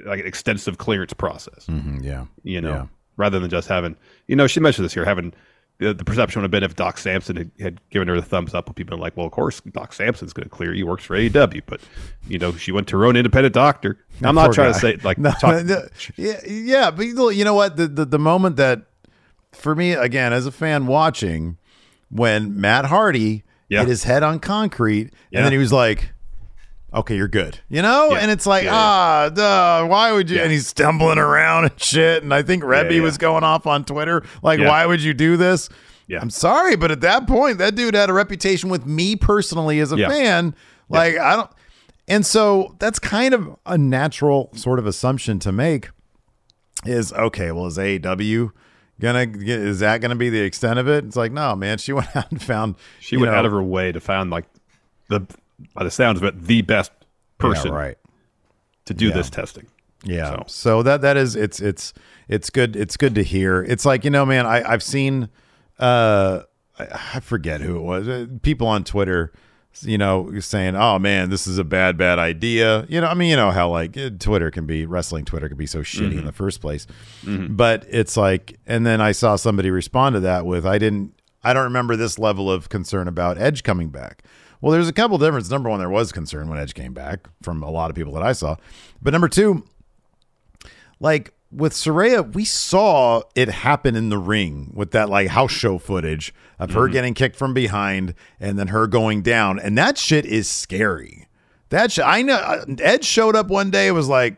[0.06, 1.67] like an extensive clearance process.
[1.67, 2.89] Mhm, yeah You know.
[3.17, 3.95] Rather than just having
[4.28, 5.34] you know she mentioned this here having
[5.78, 8.54] the, the perception would have been if Doc Sampson had, had given her the thumbs
[8.54, 10.73] up, would people like, well, of course Doc Sampson's going to clear.
[10.73, 11.82] He works for AEW, but
[12.30, 13.99] you know she went to her own independent doctor.
[14.23, 14.73] I'm not trying guy.
[14.73, 17.75] to say like No, talk, no, yeah, yeah, but you know- you know what?
[17.75, 18.84] The, the the moment that
[19.51, 21.58] for me again as a fan watching
[22.10, 23.80] when Matt Hardy Yeah.
[23.80, 25.39] hit his head on concrete Yeah.
[25.39, 26.13] and then he was like,
[26.95, 27.60] okay, you're good.
[27.69, 28.10] You know?
[28.12, 28.17] Yeah.
[28.19, 30.39] And it's like, Yeah, ah, duh, why would you?
[30.39, 32.23] And he's stumbling around and shit.
[32.23, 35.69] And I think Reby was going off on Twitter, like, why would you do this?
[36.08, 36.19] Yeah.
[36.21, 39.91] I'm sorry, but at that point, that dude had a reputation with me personally as
[39.91, 40.55] a fan.
[40.89, 41.49] Like, I don't.
[42.08, 45.89] And so that's kind of a natural sort of assumption to make
[46.86, 48.51] is okay, well, is AEW
[49.01, 51.03] gonna get, is that gonna be the extent of it?
[51.05, 53.63] It's like, no, man, she went out and found She went know- out of her
[53.63, 54.45] way to find like
[55.10, 55.21] the
[55.73, 56.91] by the sounds of it the best
[57.37, 57.97] person Yeah, right.
[58.85, 59.13] to do Yeah.
[59.13, 59.67] this testing.
[60.03, 60.29] Yeah.
[60.31, 60.83] So- So.
[60.83, 61.93] that that is it's it's
[62.27, 63.63] it's good it's good to hear.
[63.63, 65.29] It's like, you know, man, I I've seen
[65.79, 66.41] uh
[66.77, 68.07] I, forget who it was.
[68.07, 69.31] uh, People on Twitter
[69.81, 73.29] you know, saying, "Oh man, this is a bad, bad idea." You know, I mean,
[73.29, 76.23] you know how like uh, Twitter can be, wrestling Twitter can be so shitty in
[76.25, 76.87] the first place.
[77.25, 81.13] But it's like, and then I saw somebody respond to that with, "I didn't,
[81.43, 84.23] I don't remember this level of concern about Edge coming back."
[84.61, 85.51] Well, there's a couple differences.
[85.51, 88.23] Number one, there was concern when Edge came back from a lot of people that
[88.23, 88.55] I saw,
[89.01, 89.63] but number two,
[90.99, 95.77] like with Saraya, we saw it happen in the ring with that like house show
[95.77, 100.25] footage of her getting kicked from behind and then her going down, and that shit
[100.25, 101.27] is scary.
[101.69, 102.35] That sh- I know.
[102.35, 103.91] uh, Ed showed up one day.
[103.91, 104.37] Was like,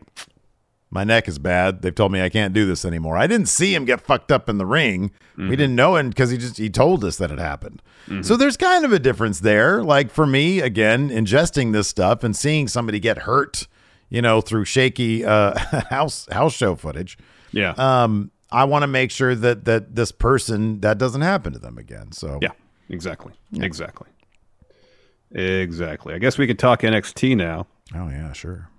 [0.90, 1.82] my neck is bad.
[1.82, 3.16] They've told me I can't do this anymore.
[3.16, 5.10] I didn't see him get fucked up in the ring.
[5.36, 7.82] We didn't know him because he just he told us that it happened.
[8.22, 9.82] So there's kind of a difference there.
[9.82, 13.68] Like for me, again, ingesting this stuff and seeing somebody get hurt,
[14.08, 15.58] you know, through shaky uh,
[15.90, 17.18] house house show footage.
[17.52, 17.74] Yeah.
[17.76, 21.76] Um, I want to make sure that that this person that doesn't happen to them
[21.78, 22.12] again.
[22.12, 22.52] So yeah.
[22.88, 23.34] Exactly.
[23.54, 24.08] Exactly.
[25.32, 26.14] Exactly.
[26.14, 27.66] I guess we could talk NXT now.
[27.94, 28.70] Oh yeah, sure.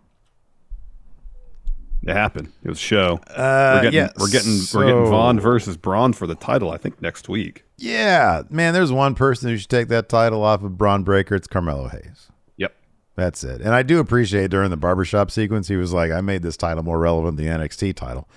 [2.02, 2.52] It happened.
[2.64, 3.20] It was a show.
[3.28, 6.72] Uh, we're getting yeah, we're getting we're getting so- Von versus Bron for the title.
[6.72, 7.66] I think next week.
[7.78, 8.74] Yeah, man.
[8.74, 11.36] There's one person who should take that title off of Bron Breakker.
[11.36, 12.28] It's Carmelo Hayes.
[12.58, 12.74] Yep.
[13.16, 13.62] That's it.
[13.62, 16.84] And I do appreciate during the barbershop sequence, he was like, I made this title
[16.84, 18.30] more relevant than the NXT title,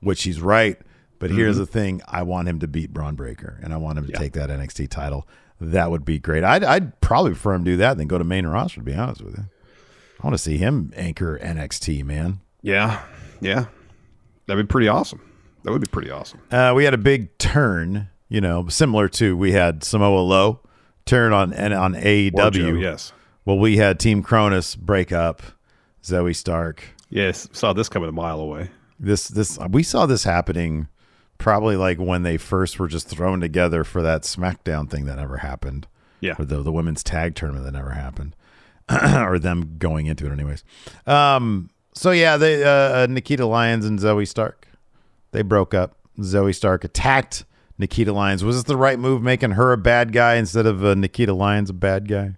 [0.00, 0.78] which he's right.
[1.20, 4.06] But here's the thing I want him to beat Bron Breakker, and I want him
[4.06, 4.18] to Yeah.
[4.20, 5.26] take that NXT title.
[5.60, 6.44] That would be great.
[6.44, 9.22] I'd, I'd probably prefer him do that than go to main roster, to be honest
[9.22, 9.44] with you.
[10.22, 12.38] I want to see him anchor NXT, man.
[12.62, 13.02] Yeah.
[13.40, 13.66] Yeah.
[14.46, 15.20] That'd be pretty awesome.
[15.64, 16.40] That would be pretty awesome.
[16.50, 20.60] Uh, we had a big turn, you know, similar to we had Samoa Low
[21.04, 22.80] turn on and on AEW.
[22.80, 23.12] Yes.
[23.44, 25.42] Well, we had Team Cronus break up.
[26.02, 26.84] Zoey Stark.
[27.10, 27.48] Yes.
[27.52, 28.70] Saw this coming a mile away.
[28.98, 30.88] This this we saw this happening
[31.38, 35.38] probably like when they first were just thrown together for that SmackDown thing that never
[35.38, 35.86] happened.
[36.20, 36.34] Yeah.
[36.38, 38.34] Or the the women's tag tournament that never happened.
[38.90, 40.64] or them going into it anyways.
[41.06, 42.68] Um so yeah, they uh,
[43.02, 44.68] uh, Nikita Lyons and Zoey Stark.
[45.32, 45.96] They broke up.
[46.20, 47.44] Zoey Stark attacked
[47.78, 48.42] Nikita Lyons.
[48.44, 51.70] Was this the right move making her a bad guy instead of uh, Nikita Lyons
[51.70, 52.34] a bad guy?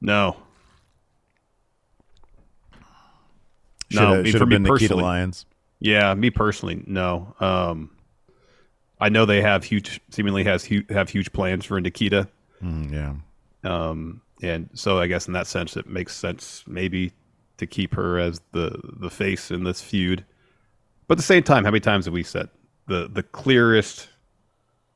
[0.00, 0.36] No.
[3.90, 5.46] Should No, have, should for have me been Nikita personally- Lyons.
[5.78, 7.34] Yeah, me personally, no.
[7.38, 7.90] Um,
[8.98, 12.28] I know they have huge, seemingly has huge, have huge plans for Nikita,
[12.64, 13.14] Mm, yeah.
[13.70, 17.12] um, and so I guess in that sense, it makes sense maybe
[17.58, 20.24] to keep her as the the face in this feud.
[21.08, 22.48] But at the same time, how many times have we said
[22.86, 24.08] the the clearest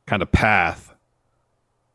[0.07, 0.94] kind of path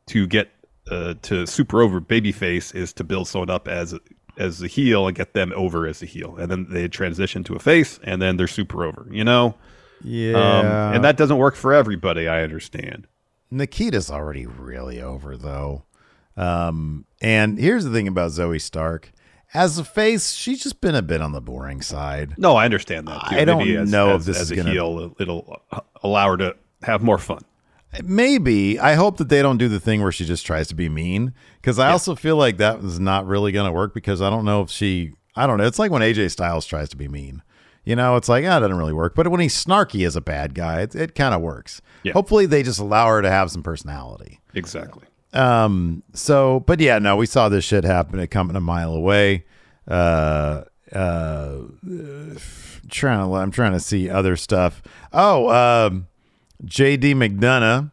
[0.06, 0.50] to get
[0.90, 3.94] uh, to super over babyface is to build someone up as
[4.38, 7.54] as a heel and get them over as a heel, and then they transition to
[7.54, 9.06] a face, and then they're super over.
[9.10, 9.54] You know.
[10.02, 10.36] Yeah.
[10.36, 13.06] Um, and that doesn't work for everybody, I understand.
[13.50, 15.84] Nikita's already really over though.
[16.36, 19.12] Um, and here's the thing about Zoey Stark.
[19.54, 22.34] As a face, she's just been a bit on the boring side.
[22.36, 23.28] No, I understand that.
[23.28, 23.36] Too.
[23.36, 25.62] I don't as, know as, if this as is a gonna- heel, it'll
[26.02, 27.40] allow her to have more fun.
[28.02, 28.78] Maybe.
[28.78, 31.32] I hope that they don't do the thing where she just tries to be mean.
[31.60, 34.44] Because I also feel like that is not really going to work because I don't
[34.44, 35.64] know if she, I don't know.
[35.64, 37.42] It's like when AJ Styles tries to be mean.
[37.84, 39.14] You know, it's like, ah, it doesn't really work.
[39.14, 41.80] But when he's snarky as a bad guy, it, it kind of works.
[42.02, 42.12] Yeah.
[42.12, 44.40] Hopefully they just allow her to have some personality.
[44.54, 45.04] Exactly.
[45.36, 46.02] Um.
[46.14, 48.18] So, but yeah, no, we saw this shit happen.
[48.18, 49.44] It coming a mile away.
[49.86, 50.62] Uh.
[50.92, 51.58] Uh.
[52.88, 53.34] Trying to.
[53.34, 54.82] I'm trying to see other stuff.
[55.12, 55.48] Oh.
[55.50, 56.06] Um.
[56.64, 57.14] J.D.
[57.14, 57.90] McDonagh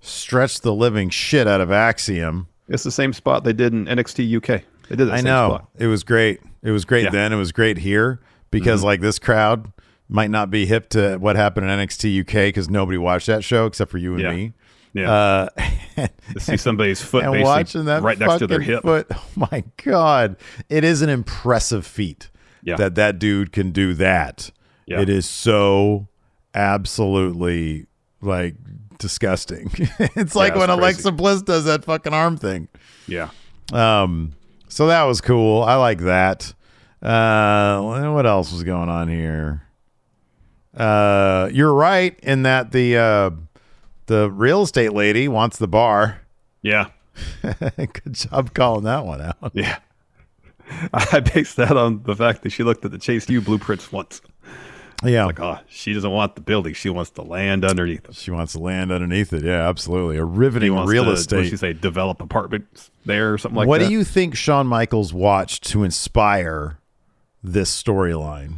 [0.00, 2.48] stretched the living shit out of Axiom.
[2.68, 4.62] It's the same spot they did in NXT UK.
[4.88, 5.68] They did I same know spot.
[5.78, 6.40] it was great.
[6.62, 7.10] It was great Yeah.
[7.10, 7.32] then.
[7.32, 8.86] It was great here because Mm-hmm.
[8.86, 9.70] like this crowd
[10.08, 13.66] might not be hip to what happened in NXT UK because nobody watched that show
[13.66, 14.32] except for you and Yeah.
[14.32, 14.52] me.
[14.94, 15.12] Yeah.
[15.12, 15.48] Uh,
[16.32, 18.82] to see somebody's foot and watching that right next to their hip.
[18.82, 20.36] Foot, oh my god,
[20.68, 22.30] it is an impressive feat
[22.62, 22.76] Yeah.
[22.76, 24.50] that that dude can do that.
[24.86, 25.00] Yeah.
[25.00, 26.08] It is so
[26.54, 27.86] absolutely
[28.20, 28.54] like
[28.98, 29.70] disgusting.
[29.74, 30.70] it's like it's when crazy.
[30.70, 32.68] Alexa Bliss does that fucking arm thing.
[33.08, 33.30] Yeah.
[33.72, 34.32] Um,
[34.68, 35.62] so that was cool.
[35.62, 36.54] I like that.
[37.02, 39.62] Uh, what else was going on here?
[40.76, 43.30] Uh, you're right in that the uh,
[44.06, 46.20] the real estate lady wants the bar.
[46.62, 46.88] Yeah.
[47.76, 49.52] Good job calling that one out.
[49.54, 49.78] Yeah.
[50.92, 54.20] I based that on the fact that she looked at the Chase U blueprints once.
[55.02, 55.26] Yeah.
[55.26, 56.72] Like, oh, she doesn't want the building.
[56.72, 58.14] She wants the land underneath it.
[58.14, 59.42] She wants the land underneath it.
[59.44, 60.16] Yeah, absolutely.
[60.16, 61.50] A riveting real to, What estate.
[61.50, 61.72] she say?
[61.74, 63.84] Develop apartments there or something like what that.
[63.84, 66.78] What do you think Shawn Michaels watched to inspire
[67.42, 68.54] this storyline?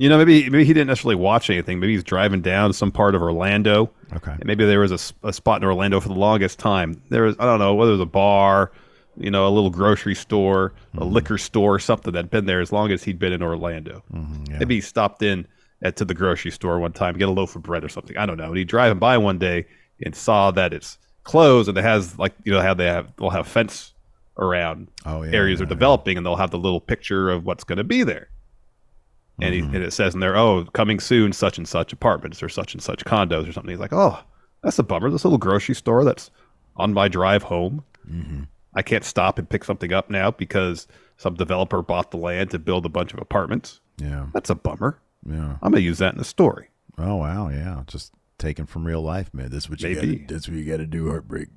[0.00, 1.78] You know, maybe maybe he didn't necessarily watch anything.
[1.78, 3.90] Maybe he's driving down some part of Orlando.
[4.14, 4.32] Okay.
[4.32, 7.02] And maybe there was a, a spot in Orlando for the longest time.
[7.10, 8.72] There was I don't know whether it was a bar,
[9.18, 11.12] you know, a little grocery store, a Mm-hmm.
[11.12, 14.02] liquor store, something that'd been there as long as he'd been in Orlando.
[14.12, 15.46] Mm-hmm, Maybe he stopped in
[15.82, 18.16] at to the grocery store one time, get a loaf of bread or something.
[18.16, 18.48] I don't know.
[18.48, 19.66] And he'd driving by one day
[20.04, 23.28] and saw that it's closed and it has like you know how they have they'll
[23.28, 23.92] have fence
[24.38, 27.64] around Oh, yeah, areas yeah, are developing and they'll have the little picture of what's
[27.64, 28.30] going to be there.
[29.42, 29.70] And, Mm-hmm.
[29.70, 32.74] he, and it says in there, oh, coming soon, such and such apartments or such
[32.74, 33.70] and such condos or something.
[33.70, 34.18] He's like, oh,
[34.62, 35.10] that's a bummer.
[35.10, 36.30] This little grocery store that's
[36.76, 37.84] on my drive home.
[38.10, 38.42] Mm-hmm.
[38.74, 42.58] I can't stop and pick something up now because some developer bought the land to
[42.58, 43.80] build a bunch of apartments.
[43.98, 44.26] Yeah.
[44.32, 44.98] That's a bummer.
[45.26, 45.56] Yeah.
[45.62, 46.68] I'm going to use that in the story.
[46.98, 47.82] Oh wow, yeah.
[47.86, 49.50] Just taken from real life, man.
[49.50, 50.28] That's what you got.
[50.28, 51.08] That's what you got to do.
[51.08, 51.48] Heartbreak.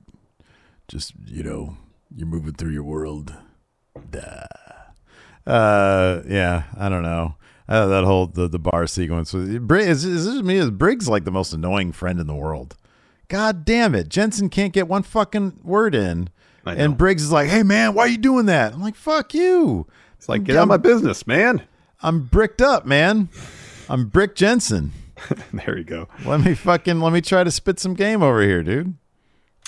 [0.88, 1.78] Just you know,
[2.16, 3.34] you're moving through your world.
[4.10, 4.46] Duh.
[5.46, 6.64] Uh, yeah.
[6.78, 7.36] I don't know.
[7.68, 9.34] Uh, that whole the, the bar sequence.
[9.34, 10.58] is, is this me?
[10.58, 12.76] Is Briggs like the most annoying friend in the world?
[13.30, 14.10] God damn it!
[14.10, 16.30] Jensen can't get one fucking word in,
[16.66, 19.88] and Briggs is like, "Hey man, why are you doing that?" I'm like, "Fuck you."
[20.24, 21.64] It's like, get out of my business, man.
[22.02, 23.28] I'm bricked up, man.
[23.90, 24.94] I'm Brick Jensen.
[25.54, 26.08] there you go.
[26.26, 28.94] Let me fucking let me try to spit some game over here, dude.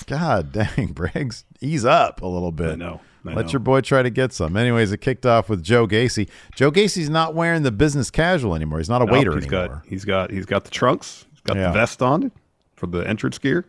[0.05, 2.71] God dang, Briggs, ease up a little bit.
[2.71, 3.01] I know.
[3.33, 4.55] Let your boy try to get some.
[4.55, 6.29] Anyways, it kicked off with Joe Gacy.
[6.55, 8.77] Joe Gacy's not wearing the business casual anymore.
[8.79, 9.67] He's not a Nope, waiter he's anymore.
[9.67, 11.25] got he's got he's got the trunks.
[11.31, 11.67] He's got Yeah.
[11.67, 12.31] the vest on
[12.75, 13.65] for the entrance gear.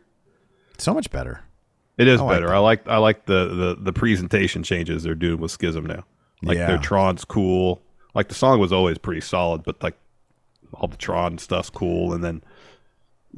[0.79, 1.41] So much better.
[1.97, 2.49] It is I better.
[2.49, 2.55] that.
[2.57, 6.05] I like I like the, the the presentation changes they're doing with Schism now.
[6.43, 6.67] Like Yeah.
[6.67, 7.81] their Tron's cool.
[8.15, 9.97] Like the song was always pretty solid, but like
[10.75, 12.43] all the Tron stuff's cool, and then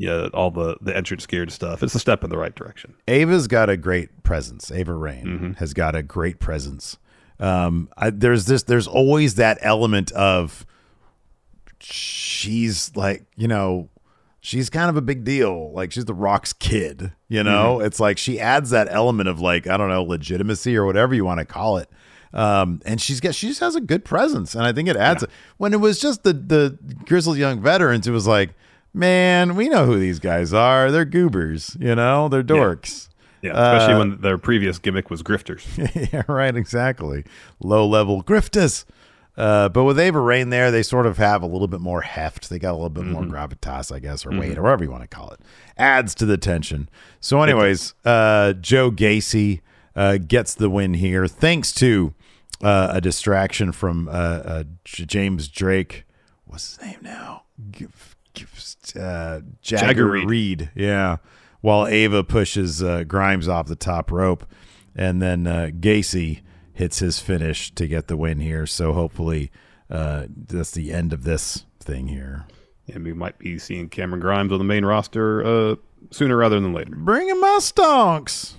[0.00, 1.82] yeah, all the the entrance geared stuff.
[1.82, 2.94] It's a step in the right direction.
[3.08, 4.70] Ava's got a great presence.
[4.70, 5.52] Ava Raine Mm-hmm.
[5.54, 6.96] has got a great presence.
[7.40, 8.62] Um, I, there's this.
[8.62, 10.64] There's always that element of
[11.80, 13.88] she's like you know
[14.40, 15.72] she's kind of a big deal.
[15.72, 17.12] Like she's the Rock's kid.
[17.28, 17.86] You know, Mm-hmm.
[17.86, 21.24] it's like she adds that element of like I don't know legitimacy or whatever you
[21.24, 21.88] want to call it.
[22.32, 25.24] Um, and she's got she just has a good presence, and I think it adds.
[25.56, 28.50] When it was just the the grizzled young veterans, it was like,
[28.92, 30.90] man, we know who these guys are.
[30.90, 31.76] They're goobers.
[31.80, 33.08] You know, they're dorks.
[33.42, 35.64] Yeah, especially Uh, when their previous gimmick was grifters.
[36.12, 37.24] yeah, right, exactly.
[37.60, 38.84] Low level grifters.
[39.36, 42.50] Uh, but with Ava Raine there, they sort of have a little bit more heft.
[42.50, 45.02] They got a little bit more gravitas, I guess, or weight, or whatever you want
[45.04, 45.38] to call it.
[45.76, 46.88] Adds to the tension.
[47.20, 49.60] So, anyways, uh, Joe Gacy
[49.94, 52.14] uh, gets the win here thanks to
[52.60, 56.04] uh, a distraction from uh, uh, J- James Drake.
[56.44, 57.44] What's his name now?
[58.96, 60.28] Uh, Jagger, Jagger Reed.
[60.28, 60.70] Reed.
[60.74, 61.16] Yeah.
[61.60, 64.46] While Ava pushes uh, Grimes off the top rope.
[64.94, 66.40] And then uh, Gacy
[66.72, 68.66] hits his finish to get the win here.
[68.66, 69.50] So hopefully
[69.90, 72.46] uh, that's the end of this thing here.
[72.92, 75.76] and we might be seeing Cameron Grimes on the main roster uh,
[76.10, 76.94] sooner rather than later.
[76.96, 78.54] Bringing my stonks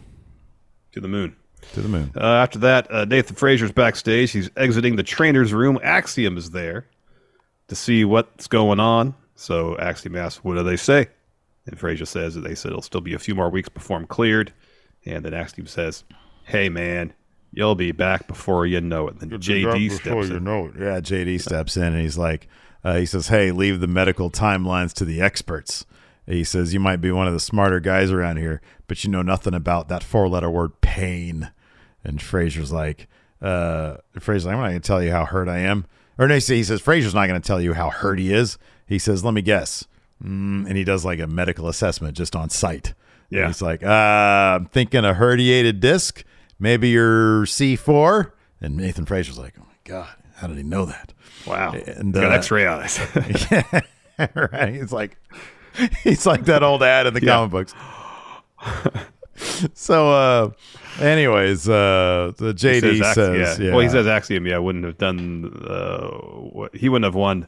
[0.94, 1.36] To the moon.
[1.74, 2.12] to the moon.
[2.16, 4.32] Uh, after that, uh, Nathan Frazer's backstage.
[4.32, 5.80] He's exiting the trainer's room.
[5.84, 6.86] Axiom is there
[7.68, 9.14] to see what's going on.
[9.40, 11.08] So Axiom asks, "What do they say?"
[11.66, 14.06] And Frazer says that they said it'll still be a few more weeks before I'm
[14.06, 14.52] cleared.
[15.06, 16.04] And then Axiom says,
[16.44, 17.14] "Hey man,
[17.54, 20.44] you'll be back before you know it." Then JD steps in.
[20.44, 20.74] know it.
[20.78, 22.50] Yeah, JD steps in and he's like,
[22.84, 25.86] uh, he says, "Hey, leave the medical timelines to the experts."
[26.28, 29.22] He says, "You might be one of the smarter guys around here, but you know
[29.22, 31.52] nothing about that four-letter word pain."
[32.04, 33.08] And Frazer's like,
[33.42, 35.86] uh, like, "I'm not going to tell you how hurt I am."
[36.18, 38.34] Or no, he says, he says Frazer's not going to tell you how hurt he
[38.34, 38.58] is.
[38.90, 39.86] He says, "Let me guess,"
[40.22, 42.94] mm, and he does like a medical assessment just on site.
[43.30, 43.42] Yeah.
[43.42, 43.88] And he's like, uh,
[44.58, 46.24] "I'm thinking a herniated disc,
[46.60, 51.14] maybe your C4." And Nathan Frazer's like, "Oh my god, how did he know that?"
[51.48, 53.86] Wow, And, got uh, X-ray on it.
[54.52, 54.74] right?
[54.74, 55.16] He's like,
[56.04, 57.34] he's like that old ad in the Yeah.
[57.36, 57.74] comic books.
[59.74, 60.50] so, uh,
[61.00, 63.72] anyways, uh, the He JD Ax- says, yeah.
[63.72, 65.64] Well, he says Axiom, yeah, I wouldn't have done.
[65.66, 67.48] Uh, what, he wouldn't have won.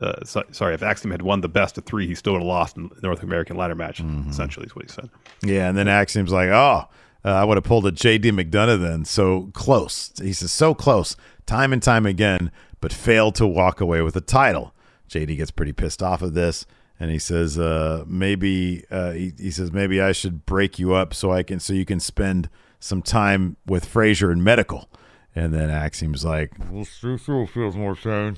[0.00, 2.46] Uh, so, sorry, if Axiom had won the best of three, he still would have
[2.46, 4.02] lost in the North American ladder match.
[4.02, 4.30] Mm-hmm.
[4.30, 5.10] Essentially, is what he said.
[5.42, 6.84] Yeah, and then Axiom's like, "Oh,
[7.24, 9.04] Uh, I would have pulled a JD McDonagh then.
[9.04, 10.12] So close.
[10.22, 14.20] He says, so close, time and time again, but failed to walk away with a
[14.20, 14.72] title.
[15.10, 16.64] JD gets pretty pissed off of this.
[17.00, 21.12] And he says, uh, maybe, uh, he, he says, maybe I should break you up
[21.12, 22.48] so I can, so you can spend
[22.80, 24.88] some time with Frazer and medical.
[25.34, 28.36] And then Axiom's like, well, sure feels more sane.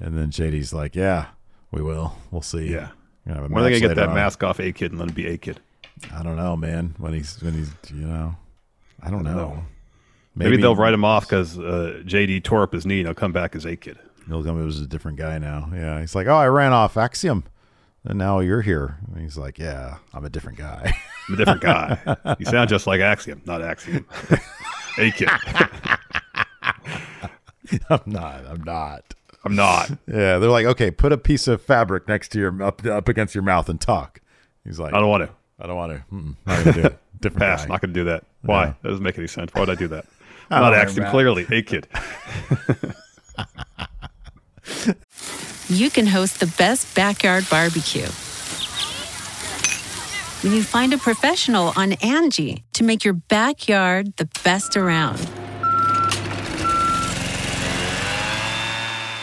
[0.00, 1.26] And then JD's like, yeah,
[1.70, 2.16] we will.
[2.30, 2.72] We'll see.
[2.72, 2.88] Yeah.
[3.24, 4.14] When are they gonna get that on.
[4.14, 5.60] mask off A Kid and let him be A Kid?
[6.12, 6.94] I don't know, man.
[6.98, 8.34] When he's when he's you know,
[9.02, 9.34] I don't, know.
[9.34, 9.64] know.
[10.34, 13.32] Maybe, they'll write him off because uh, JD tore up his knee and he'll come
[13.32, 13.98] back as A Kid.
[14.26, 14.60] He'll come.
[14.60, 15.70] It was a different guy now.
[15.74, 17.44] Yeah, he's like, oh, I ran off Axiom,
[18.04, 18.96] and now you're here.
[19.12, 20.94] And he's like, yeah, I'm a different guy.
[21.28, 22.16] I'm a different guy.
[22.38, 24.06] you sound just like Axiom, not Axiom.
[24.98, 25.28] A Kid.
[27.88, 28.46] I'm not.
[28.46, 29.14] I'm not.
[29.44, 29.90] I'm not.
[30.06, 33.34] Yeah, they're like, okay, put a piece of fabric next to your up up against
[33.34, 34.20] your mouth and talk.
[34.64, 35.30] He's like, I don't want to.
[35.58, 36.14] I don't want to.
[36.14, 36.98] Mm-mm, not gonna do it.
[37.20, 37.62] Different Pass.
[37.62, 37.68] guy.
[37.68, 38.24] Not going to do that.
[38.42, 38.64] Why?
[38.64, 38.74] No.
[38.82, 39.52] That doesn't make any sense.
[39.52, 40.06] Why would I do that?
[40.50, 41.12] I don't not know, Axiom, Matt.
[41.12, 41.46] clearly.
[41.50, 41.86] A Kid.
[45.68, 48.06] you can host the best backyard barbecue.
[50.42, 55.20] When you find a professional on Angie to make your backyard the best around.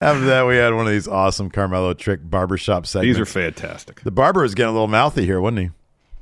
[0.00, 3.16] After that, we had one of these awesome Carmelo Trick barbershop segments.
[3.16, 4.00] These are fantastic.
[4.02, 5.70] The barber was getting a little mouthy here, wasn't he?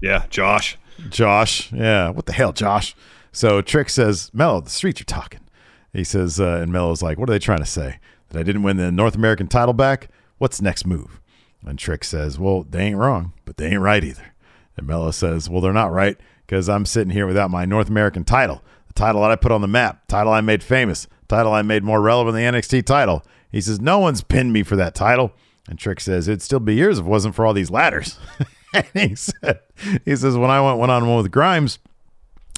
[0.01, 0.79] Yeah, Josh.
[1.11, 1.71] Josh.
[1.73, 2.09] Yeah.
[2.09, 2.97] What the hell, Josh?
[3.33, 5.41] So Trick says, Melo, the streets are talking.
[5.93, 7.99] He says, uh, and Melo's like, what are they trying to say?
[8.31, 10.09] That I didn't win the North American title back?
[10.39, 11.21] What's next move?
[11.67, 14.35] And Trick says, well, they ain't wrong, but they ain't right either.
[14.77, 16.17] And Melo says, well, they're not right
[16.47, 19.61] because I'm sitting here without my North American title, the title that I put on
[19.61, 23.23] the map, title I made famous, title I made more relevant than the NXT title.
[23.51, 25.33] He says, no one's pinned me for that title.
[25.69, 28.19] And Trick says, it'd still be yours if it wasn't for all these ladders.
[28.75, 29.61] and he said,
[30.05, 31.79] he says, when I went one on one with Grimes,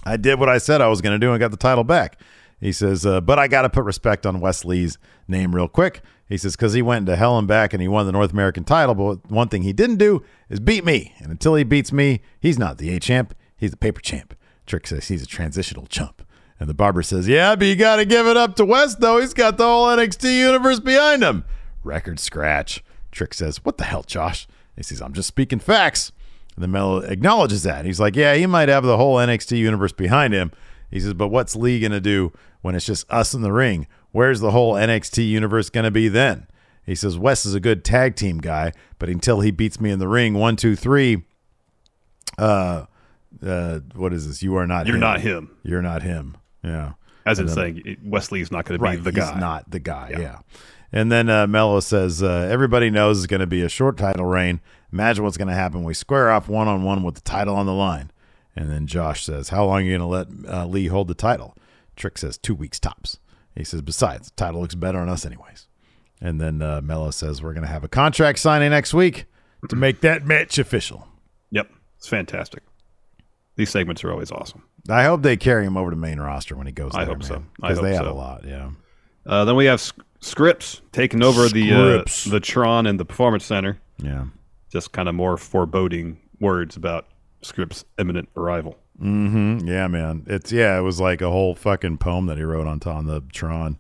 [0.05, 2.20] I did what I said I was going to do and got the title back.
[2.61, 6.03] He says, uh, but I got to put respect on Wes Lee's name real quick.
[6.28, 8.64] He says, because he went into hell and back and he won the North American
[8.64, 8.95] title.
[8.95, 11.14] But one thing he didn't do is beat me.
[11.18, 13.34] And until he beats me, he's not the A champ.
[13.57, 14.34] He's the paper champ.
[14.66, 16.22] Trick says he's a transitional chump.
[16.61, 19.20] And the barber says, yeah, but you got to give it up to West, though.
[19.20, 21.44] He's got the whole NXT universe behind him.
[21.84, 22.82] Record scratch.
[23.12, 24.48] Trick says, what the hell, Josh?
[24.76, 26.11] He says, I'm just speaking facts.
[26.56, 27.84] And then Melo acknowledges that.
[27.84, 30.50] He's like, yeah, he might have the whole NXT universe behind him.
[30.90, 32.32] He says, but what's Lee going to do
[32.62, 33.86] when it's just us in the ring?
[34.11, 36.48] Where's the whole NXT universe going to be then?
[36.84, 39.98] He says, Wes is a good tag team guy, but until he beats me in
[39.98, 41.24] the ring, one, two, three,
[42.38, 42.86] uh,
[43.44, 44.42] uh, what is this?
[44.42, 45.00] You are not You're him.
[45.00, 45.50] not him.
[45.62, 46.36] You're not him.
[46.68, 46.92] Yeah.
[47.26, 49.38] As in then- saying Wes Lee's not going to be right, the he's guy.
[49.38, 50.14] not the guy.
[50.18, 50.38] Yeah.
[50.92, 54.24] And then uh, Melo says, uh, everybody knows it's going to be a short title
[54.24, 54.60] reign.
[54.90, 55.84] Imagine what's going to happen.
[55.84, 58.10] We square off one on one with the title on the line.
[58.56, 61.14] And then Josh says, How long are you going to let uh, Lee hold the
[61.14, 61.54] title?
[61.94, 63.18] Trick says, Two weeks tops.
[63.54, 65.66] He says, Besides, the title looks better on us, anyways.
[66.22, 69.26] And then uh, Melo says, We're going to have a contract signing next week
[69.68, 71.06] to make that match official.
[71.50, 72.62] Yep, it's fantastic.
[73.56, 74.62] These segments are always awesome.
[74.89, 77.14] I hope they carry him over to main roster when he goes I there.
[77.14, 78.70] hope man, I Because they have a lot, yeah.
[79.26, 83.45] Uh, then we have S- Scrypts taking over the uh, the Tron and the Performance
[83.45, 83.79] Center.
[83.99, 84.26] Yeah.
[84.70, 87.07] Just kind of more foreboding words about
[87.43, 88.79] Scrypts' imminent arrival.
[89.01, 89.66] Mm-hmm.
[89.68, 90.24] Yeah, man.
[90.26, 93.20] It's yeah, it was like a whole fucking poem that he wrote on on the
[93.33, 93.79] Tron.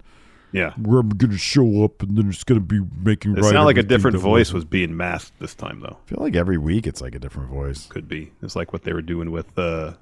[0.52, 0.72] Yeah.
[0.76, 3.44] Where I'm gonna show up and then it's gonna be making It right.
[3.50, 5.98] sounded like a different voice was being masked this time, though.
[6.06, 7.86] I feel like every week it's like a different voice.
[7.86, 8.32] Could be.
[8.42, 9.94] It's like what they were doing with uh,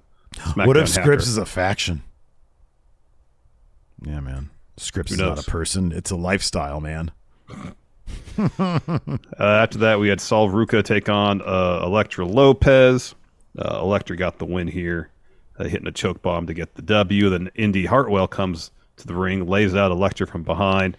[0.54, 1.12] what if Scrypts Hacker.
[1.14, 2.02] is a faction?
[4.02, 4.50] Yeah, man.
[4.76, 7.10] Scrypts is not a person; it's a lifestyle, man.
[8.38, 8.98] Uh,
[9.38, 13.14] after that, we had Sol Ruka take on uh, Electra Lopez.
[13.58, 15.08] Uh, Electra got the win here,
[15.58, 17.30] uh, hitting a choke bomb to get the W.
[17.30, 20.96] Then Indy Hartwell comes to the ring, lays out Electra from behind.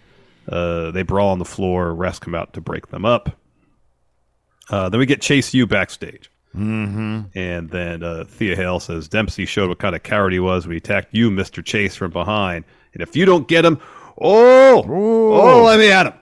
[0.48, 1.94] Uh, they brawl on the floor.
[1.94, 3.38] Refs come out to break them up.
[4.70, 6.30] Uh, then we get Chase U backstage.
[6.56, 7.38] Mm-hmm.
[7.38, 10.72] And then uh, Thea Hale says Dempsey showed what kind of coward he was when
[10.72, 12.64] he attacked you, Mister Chase, from behind.
[12.92, 13.80] And if you don't get him,
[14.20, 16.14] oh, oh, let me at him.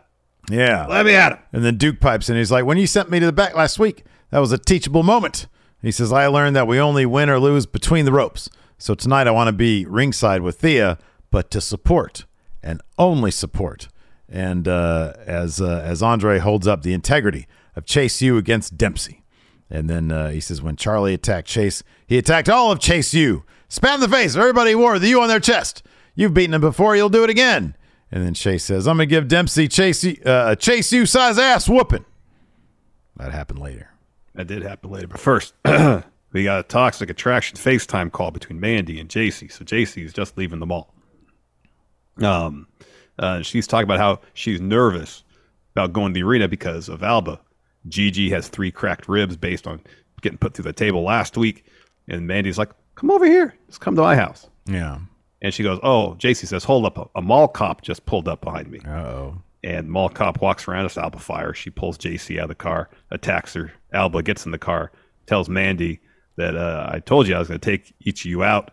[0.51, 0.87] Yeah.
[0.87, 1.39] Let me at him.
[1.53, 2.37] And then Duke pipes in.
[2.37, 5.03] He's like, When you sent me to the back last week, that was a teachable
[5.03, 5.47] moment.
[5.83, 8.49] He says, I learned that we only win or lose between the ropes.
[8.79, 10.99] So tonight I want to be ringside with Thea,
[11.31, 12.27] but to support
[12.63, 13.89] and only support.
[14.29, 17.47] And uh, as uh, as Andre holds up the integrity
[17.77, 19.23] of Chase U against Dempsey.
[19.69, 23.45] And then uh, he says, when Charlie attacked Chase, he attacked all of Chase U.
[23.69, 25.83] Spat in the face of everybody who wore the U on their chest.
[26.15, 27.77] You've beaten him before, you'll do it again.
[28.13, 31.39] And then Chase says, I'm going to give Dempsey Chase, uh, a Chase U size
[31.39, 32.05] ass whooping.
[33.17, 33.91] That happened later.
[34.35, 35.09] That did happen later.
[35.09, 39.51] But first, we got a toxic attraction FaceTime call between Mandy and JC.
[39.51, 40.95] So JC is just leaving the mall.
[42.23, 42.69] Um,
[43.19, 45.25] uh, she's talking about how she's nervous
[45.73, 47.41] about going to the arena because of Alba.
[47.89, 49.81] Gigi has three cracked ribs based on
[50.23, 51.67] getting put through the table last week.
[52.09, 53.55] And Mandy's like, come over here.
[53.67, 54.49] Just come to my house.
[54.67, 54.99] Yeah.
[55.43, 56.99] And she goes, oh, JC says, hold up.
[56.99, 58.81] A, a mall cop just pulled up behind me.
[58.87, 59.39] Uh-oh.
[59.65, 60.87] And mall cop walks around.
[60.87, 61.53] It's Alba Fire.
[61.53, 63.73] She pulls JC out of the car, attacks her.
[63.93, 64.93] Alba gets in the car,
[65.27, 66.01] tells Mandy
[66.37, 68.71] that uh, I told you I was going to take each of you out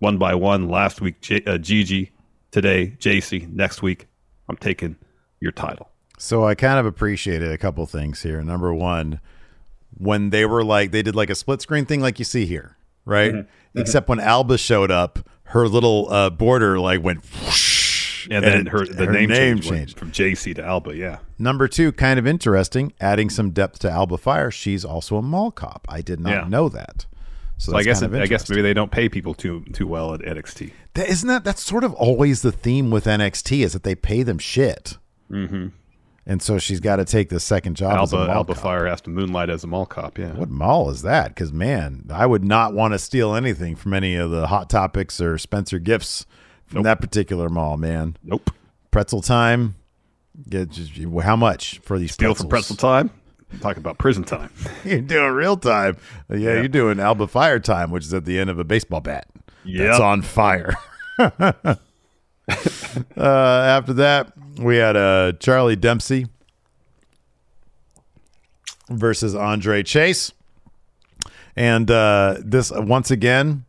[0.00, 0.68] one by one.
[0.68, 2.12] Last week, J- uh, Gigi.
[2.50, 3.50] Today, JC.
[3.52, 4.06] Next week,
[4.48, 4.96] I'm taking
[5.40, 5.87] your title.
[6.18, 8.42] So I kind of appreciated a couple things here.
[8.42, 9.20] Number one,
[9.96, 12.76] when they were like they did like a split screen thing like you see here,
[13.04, 13.32] right?
[13.32, 13.78] Mm-hmm.
[13.80, 18.68] Except when Alba showed up, her little uh, border like went whoosh, And then it-
[18.68, 19.98] her the name, change went changed.
[19.98, 20.96] from JC to Alba.
[20.96, 21.18] Yeah.
[21.38, 24.50] Number two, kind of interesting, adding some depth to Alba Fire.
[24.50, 25.86] She's also a mall cop.
[25.88, 26.48] I did not Yeah.
[26.48, 27.06] know that.
[27.56, 29.86] So, So I guess kind of I guess maybe they don't pay people too too
[29.86, 30.72] well at NXT.
[30.94, 34.22] That, isn't that that's sort of always the theme with NXT is that they pay
[34.22, 34.96] them shit,
[35.30, 35.68] Mm-hmm.
[36.28, 37.98] And so she's got to take the second job.
[38.00, 38.62] as a Alba mall Alba cop.
[38.62, 40.16] Fire has to moonlight as a mall cop.
[40.18, 40.34] Yeah.
[40.34, 41.28] What mall is that?
[41.34, 45.20] Because man, I would not want to steal anything from any of the Hot Topics
[45.20, 46.24] or Spencer Gifts
[46.66, 47.76] from that particular mall.
[47.76, 48.50] Man, Nope.
[48.92, 49.74] pretzel time.
[50.48, 52.42] Get just, how much for these Steal pretzels?
[52.44, 53.10] from pretzel time.
[53.50, 54.50] I'm talking about prison time.
[54.84, 55.96] You're doing real time.
[56.30, 56.54] Yeah, Yeah.
[56.56, 59.26] you're doing Alba Fire time, which is at the end of a baseball bat.
[59.64, 59.86] Yep.
[59.86, 60.74] That's on fire.
[63.16, 66.26] uh, after that, we had uh, Charlie Dempsey
[68.88, 70.32] versus Andre Chase.
[71.56, 73.64] And uh, this, once again,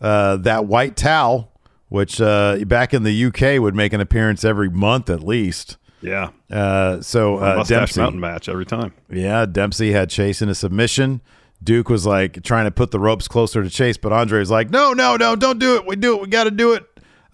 [0.00, 1.52] uh, that white towel,
[1.88, 5.76] which uh, back in the UK would make an appearance every month at least.
[6.00, 6.30] Yeah.
[6.50, 8.92] Uh, so uh, Dempsey, Mountain match every time.
[9.10, 11.20] yeah, Dempsey had Chase in a submission.
[11.62, 14.70] Duke was like trying to put the ropes closer to Chase, but Andre was like,
[14.70, 15.86] "No, no, no, don't do it.
[15.86, 16.22] We do it.
[16.22, 16.86] We got to do it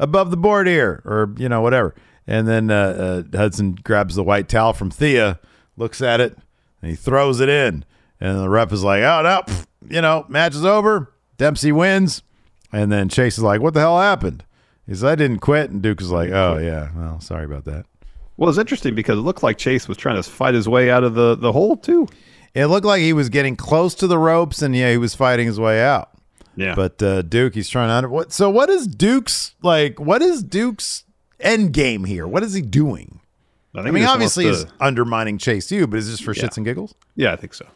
[0.03, 1.95] above the board here, or you know, whatever."
[2.27, 5.41] And then uh, uh, Hudson grabs the white towel from Thea,
[5.77, 6.37] looks at it,
[6.81, 7.85] and he throws it in.
[8.21, 11.13] And the ref is like, "Oh no, pff, you know, match is over.
[11.39, 12.23] Dempsey wins."
[12.73, 14.45] And then Chase is like, "What the hell happened?"
[14.87, 17.87] He says, "I didn't quit." And Duke is like, "Oh yeah, well, sorry about that."
[18.37, 21.05] Well, it's interesting because it looked like Chase was trying to fight his way out
[21.05, 22.09] of the, the hole too.
[22.55, 25.47] It looked like he was getting close to the ropes, and yeah, he was fighting
[25.47, 26.11] his way out.
[26.57, 26.75] Yeah.
[26.75, 28.09] But uh, Duke, he's trying to.
[28.09, 28.33] What?
[28.33, 29.99] So what is Duke's like?
[29.99, 31.05] What is Duke's
[31.41, 32.27] end game here?
[32.27, 33.21] What is he doing?
[33.75, 36.43] I, I, mean, obviously wants he's undermining Chase U, but is this for Yeah.
[36.45, 36.95] shits and giggles?
[37.17, 37.67] yeah, I think so.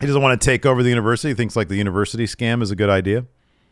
[0.00, 1.28] He doesn't want to take over the university.
[1.30, 3.24] He thinks like the university scam is a good idea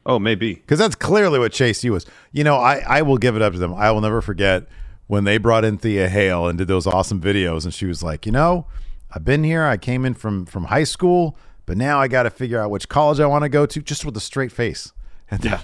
[0.07, 0.55] Oh, maybe.
[0.55, 2.07] because that's clearly what Chase U was.
[2.33, 3.75] You know, I I will give it up to them.
[3.75, 4.67] I will never forget
[5.07, 8.25] when they brought in Thea Hale and did those awesome videos, and she was like,
[8.27, 8.67] you know,
[9.13, 9.65] I've been here.
[9.65, 11.37] I came in from from high school,
[11.67, 14.05] but now I got to figure out which college I want to go to, just
[14.05, 14.93] with a straight face.
[15.31, 15.61] And Yeah.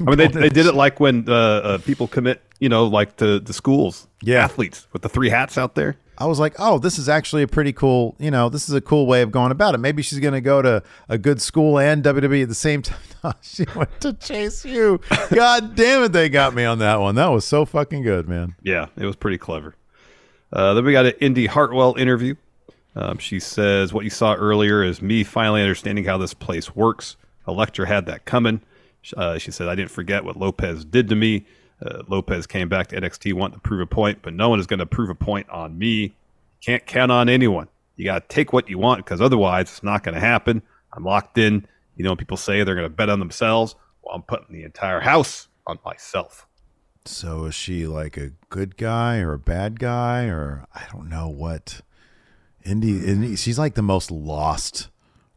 [0.00, 3.16] I'm mean, they, they did it like when uh, uh, people commit, you know, like
[3.16, 4.08] to the schools.
[4.22, 4.44] Yeah.
[4.44, 5.96] Athletes with the three hats out there.
[6.16, 8.80] I was like, oh, this is actually a pretty cool, you know, this is a
[8.80, 9.78] cool way of going about it.
[9.78, 13.00] Maybe she's going to go to a good school and WWE at the same time.
[13.24, 15.00] No, she went to chase you.
[15.32, 17.16] God damn it, they got me on that one.
[17.16, 18.54] That was so fucking good, man.
[18.62, 19.74] Yeah, it was pretty clever.
[20.52, 22.36] Uh, then we got an Indy Hartwell interview.
[22.96, 27.16] Um, she says, What you saw earlier is me finally understanding how this place works.
[27.46, 28.60] Electra had that coming.
[29.16, 31.46] Uh, she said, I didn't forget what Lopez did to me.
[31.84, 34.66] Uh, Lopez came back to NXT wanting to prove a point, but no one is
[34.66, 36.14] going to prove a point on me.
[36.62, 37.68] Can't count on anyone.
[37.96, 40.62] You got to take what you want because otherwise it's not going to happen.
[40.92, 41.66] I'm locked in.
[41.96, 43.74] You know, people say they're going to bet on themselves.
[44.02, 46.46] Well, I'm putting the entire house on myself.
[47.04, 51.28] So is she like a good guy or a bad guy or I don't know
[51.28, 51.82] what?
[52.64, 54.88] Indy, Indy she's like the most lost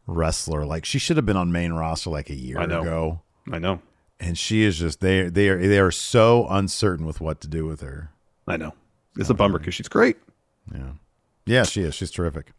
[0.06, 0.64] wrestler.
[0.64, 3.22] Like she should have been on main roster like a year I ago.
[3.50, 3.80] I know.
[4.20, 7.66] And she is just they they are they are so uncertain with what to do
[7.66, 8.10] with her.
[8.46, 8.74] I know.
[9.16, 10.16] It's a bummer because she's great.
[10.72, 10.92] Yeah.
[11.48, 11.94] Yeah, she is.
[11.94, 12.52] She's terrific.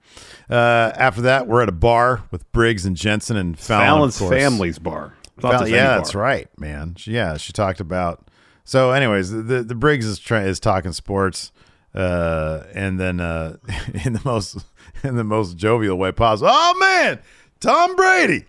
[0.49, 4.11] Uh, after that, we're at a bar with Briggs and Jensen and Fallon.
[4.11, 5.13] Fallon's family's bar.
[5.39, 5.97] Fallon- yeah, bar.
[5.97, 6.95] that's right, man.
[6.95, 8.28] She, yeah, she talked about.
[8.63, 11.51] So, anyways, the the Briggs is is talking sports,
[11.94, 13.58] uh, and then uh,
[14.06, 14.58] in the most
[15.04, 16.50] in the most jovial way possible.
[16.52, 17.20] Oh man,
[17.60, 18.46] Tom Brady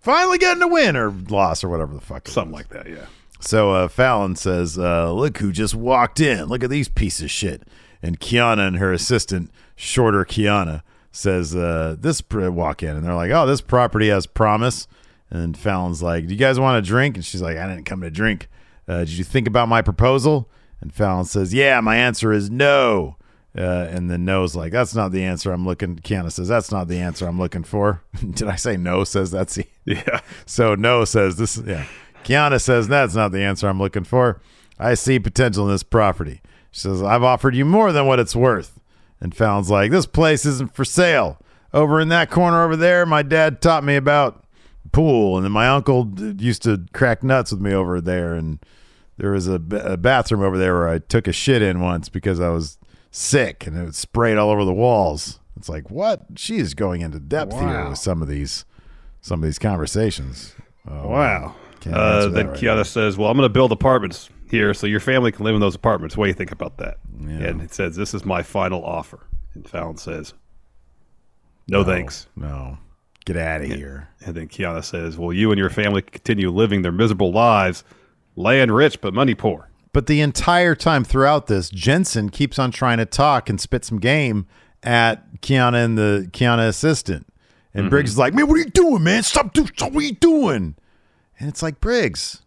[0.00, 2.28] finally getting a win or loss or whatever the fuck.
[2.28, 2.60] Something was.
[2.60, 3.06] like that, yeah.
[3.40, 6.44] So uh, Fallon says, uh, "Look who just walked in!
[6.44, 7.62] Look at these pieces of shit."
[8.02, 13.14] And Kiana and her assistant, shorter Kiana, says, uh, "This pr- walk in," and they're
[13.14, 14.86] like, "Oh, this property has promise."
[15.30, 18.02] And Fallon's like, "Do you guys want a drink?" And she's like, "I didn't come
[18.02, 18.48] to drink.
[18.86, 20.48] Uh, did you think about my proposal?"
[20.80, 23.16] And Fallon says, "Yeah, my answer is no."
[23.56, 26.88] Uh, and then No's like, "That's not the answer I'm looking." Kiana says, "That's not
[26.88, 28.02] the answer I'm looking for."
[28.34, 29.04] Did I say no?
[29.04, 30.20] Says that's the Yeah.
[30.46, 31.56] so no says this.
[31.58, 31.86] Yeah,
[32.24, 34.40] Kiana says that's not the answer I'm looking for.
[34.78, 36.42] I see potential in this property.
[36.72, 38.80] She says I've offered you more than what it's worth.
[39.20, 41.38] And Fallon's like, this place isn't for sale.
[41.72, 44.44] Over in that corner over there, my dad taught me about
[44.92, 48.34] pool, and then my uncle used to crack nuts with me over there.
[48.34, 48.58] And
[49.16, 52.40] there was a, a bathroom over there where I took a shit in once because
[52.40, 52.78] I was
[53.10, 55.40] sick, and it was sprayed all over the walls.
[55.56, 56.22] It's like what?
[56.36, 58.64] She is going into depth here with some of these
[59.20, 60.54] some of these conversations.
[60.88, 61.54] Oh, Wow.
[61.86, 62.82] Uh, then right Kiana now.
[62.82, 65.74] says, "Well, I'm going to build apartments here, so your family can live in those
[65.74, 66.16] apartments.
[66.16, 67.28] What do you think about that?" Yeah.
[67.48, 70.32] And it says, "This is my final offer." And Fallon says,
[71.68, 72.78] "No, thanks." No,
[73.26, 74.08] get out of here.
[74.24, 77.84] And then Kiana says, "Well, you and your family continue living their miserable lives,
[78.36, 82.98] land rich but money poor." But the entire time throughout this, Jensen keeps on trying
[82.98, 84.46] to talk and spit some game
[84.82, 87.26] at Kiana and the Kiana assistant.
[87.72, 87.90] And mm-hmm.
[87.90, 89.22] Briggs is like, man, what are you doing, man?
[89.22, 90.74] Stop doing stop what are you doing?
[91.38, 92.42] And it's like, Briggs,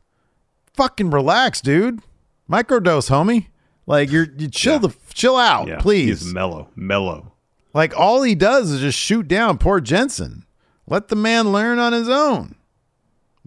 [0.74, 2.02] fucking relax, dude.
[2.50, 3.48] Microdose, homie.
[3.86, 6.22] Like you're you chill the chill out, Yeah, please.
[6.22, 7.34] He's mellow, mellow.
[7.74, 10.46] Like all he does is just shoot down poor Jensen.
[10.86, 12.56] Let the man learn on his own.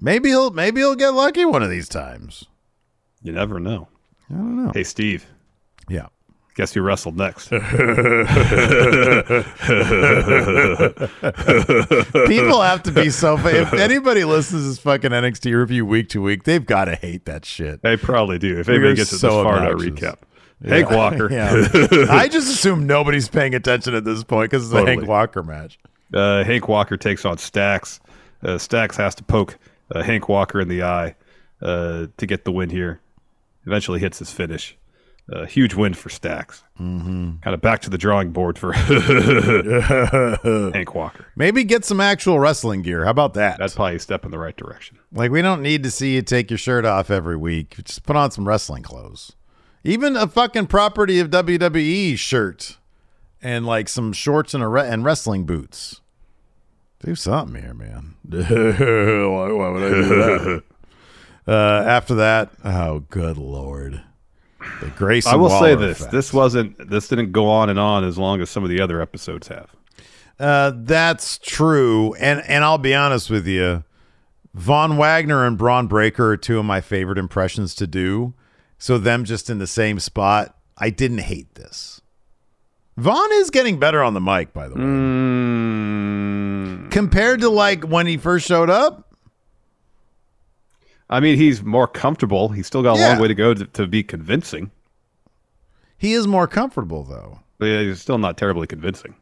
[0.00, 2.44] Maybe he'll maybe he'll get lucky one of these times.
[3.22, 3.88] You never know.
[4.30, 4.72] I don't know.
[4.72, 5.26] Hey, Steve,
[5.88, 6.06] Yeah.
[6.54, 7.50] guess who wrestled next?
[12.26, 13.36] People have to be so.
[13.38, 17.24] If anybody listens to this fucking NXT review week to week, they've got to hate
[17.26, 17.82] that shit.
[17.82, 18.58] they probably do.
[18.58, 20.16] If anybody gets it so this far in our recap,
[20.66, 21.28] Hank Walker.
[21.32, 21.50] Yeah.
[22.10, 24.96] I just assume nobody's paying attention at this point because it's a Totally.
[24.98, 25.78] Hank Walker match.
[26.12, 28.00] Uh, Hank Walker takes on Stacks.
[28.42, 29.58] Uh, Stacks has to poke
[29.94, 31.14] uh, Hank Walker in the eye
[31.62, 33.00] uh, to get the win here.
[33.66, 34.76] Eventually hits his finish.
[35.32, 36.64] Uh, huge win for Stacks.
[36.80, 37.36] Mm-hmm.
[37.42, 38.72] Kind of back to the drawing board for
[40.72, 41.26] Hank Walker.
[41.36, 43.04] Maybe get some actual wrestling gear.
[43.04, 43.58] How about that?
[43.58, 44.98] That's probably a step in the right direction.
[45.12, 47.76] Like we don't need to see you take your shirt off every week.
[47.84, 49.32] Just put on some wrestling clothes.
[49.84, 52.78] Even a fucking property of WWE shirt
[53.40, 56.00] and like some shorts and a re- and wrestling boots.
[57.04, 58.16] Do something here, man.
[58.28, 60.62] why, why would I do that?
[61.48, 64.02] uh, after that, oh good lord,
[64.80, 65.26] the Grace.
[65.26, 68.50] I will say this: this wasn't, this didn't go on and on as long as
[68.50, 69.70] some of the other episodes have.
[70.38, 73.82] Uh, that's true, and and I'll be honest with you,
[74.54, 78.34] Von Wagner and Bron Breakker are two of my favorite impressions to do.
[78.78, 81.99] So them just in the same spot, I didn't hate this.
[82.96, 88.06] Von is getting better on the mic, by the way, Mm, compared to like when
[88.06, 89.14] he first showed up.
[91.08, 92.50] I mean, he's more comfortable.
[92.50, 93.08] He's still got a Yeah.
[93.12, 94.70] long way to go to, to be convincing,
[95.96, 97.40] He is more comfortable though.
[97.58, 99.14] but yeah, he's still not terribly convincing.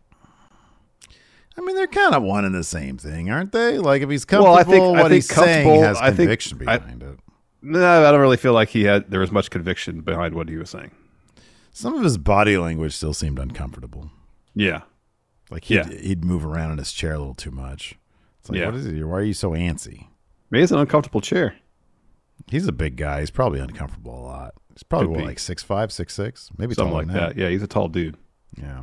[1.56, 3.78] I mean, they're kind of one and the same thing, aren't they?
[3.78, 6.06] Like if he's Well, I comfortable, think- I what think he's saying comfortable- has I
[6.08, 7.18] think- conviction I- behind it.
[7.62, 10.56] No, I don't really feel like he had there was much conviction behind what he
[10.56, 10.92] was saying.
[11.78, 14.10] Some of his body language still seemed uncomfortable.
[14.54, 14.80] Yeah,
[15.48, 15.88] Like he'd, Yeah.
[15.88, 17.94] he'd move around in his chair a little too much.
[18.40, 18.66] It's like, Yeah.
[18.66, 19.00] what is it?
[19.04, 20.08] Why are you so antsy?
[20.50, 21.54] maybe it's an uncomfortable chair.
[22.50, 23.20] He's a big guy.
[23.20, 24.54] He's probably uncomfortable a lot.
[24.74, 27.36] He's probably what, like six five, six six, maybe Something like than that.
[27.36, 28.16] Yeah, he's a tall dude.
[28.56, 28.82] Yeah.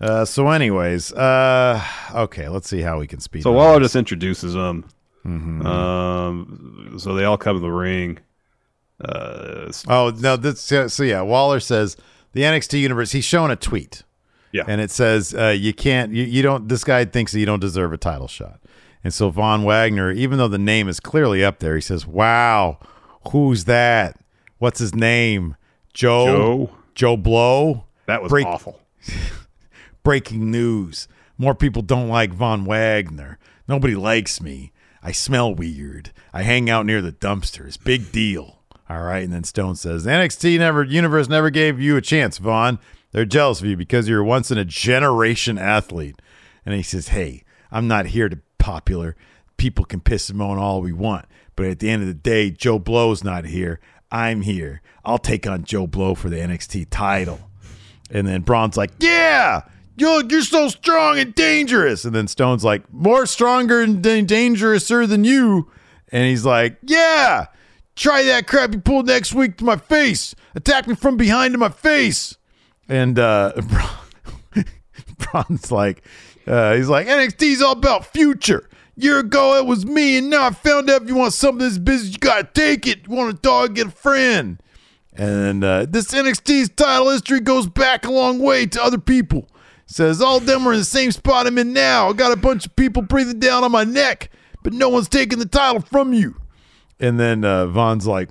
[0.00, 1.80] Uh, so, anyways, uh,
[2.14, 3.42] okay, let's see how we can speed.
[3.44, 3.86] So Waller this.
[3.88, 4.84] just introduces them.
[5.26, 5.66] Mm-hmm.
[5.66, 8.18] Um, so they all come to the ring.
[9.00, 10.36] Uh, Oh no!
[10.36, 11.22] That's so, so yeah.
[11.22, 11.96] Waller says
[12.32, 13.12] the NXT universe.
[13.12, 14.02] He's showing a tweet,
[14.52, 16.12] yeah, and it says uh, you can't.
[16.12, 16.68] You, you don't.
[16.68, 18.60] This guy thinks that you don't deserve a title shot.
[19.02, 22.78] And so Von Wagner, even though the name is clearly up there, he says, "Wow,
[23.30, 24.20] who's that?
[24.58, 25.56] What's his name?
[25.94, 26.26] Joe?
[26.26, 26.70] Joe.
[26.94, 27.84] Joe Blow?
[28.06, 28.80] that was break- awful.
[30.02, 31.08] Breaking news.
[31.38, 33.38] More people don't like Von Wagner.
[33.68, 34.72] Nobody likes me.
[35.02, 36.12] I smell weird.
[36.32, 37.82] I hang out near the dumpsters.
[37.82, 38.59] Big deal.
[38.90, 39.22] All right.
[39.22, 42.80] And then Stone says, NXT never, universe never gave you a chance, Von.
[43.12, 46.20] They're jealous of you because you're once in a generation athlete.
[46.66, 49.14] And he says, Hey, I'm not here to popular.
[49.58, 51.26] People can piss him on all we want.
[51.54, 53.78] But at the end of the day, Joe Blow's not here.
[54.10, 54.82] I'm here.
[55.04, 57.38] I'll take on Joe Blow for the NXT title.
[58.10, 59.62] And then Bron's like, Yeah,
[59.96, 62.04] you're, you're so strong and dangerous.
[62.04, 65.70] And then Stone's like, More stronger and da- dangerouser than you.
[66.10, 67.46] And he's like, Yeah,
[68.00, 70.34] try that crap you pulled next week to my face.
[70.54, 72.36] Attack me from behind to my face.
[72.88, 73.52] And uh,
[75.18, 76.02] Bron's like,
[76.46, 78.68] uh, he's like, NXT's all about future.
[78.96, 81.60] Year ago it was me, and now I found out if you want some of
[81.60, 83.06] this business, you gotta take it.
[83.08, 84.60] You want a dog, get a friend.
[85.14, 89.48] And uh, this NXT's title history goes back a long way to other people.
[89.86, 92.08] Says all of them are in the same spot I'm in now.
[92.08, 94.30] I got a bunch of people breathing down on my neck,
[94.62, 96.39] but no one's taking the title from you.
[97.00, 98.28] And then uh, Von's like,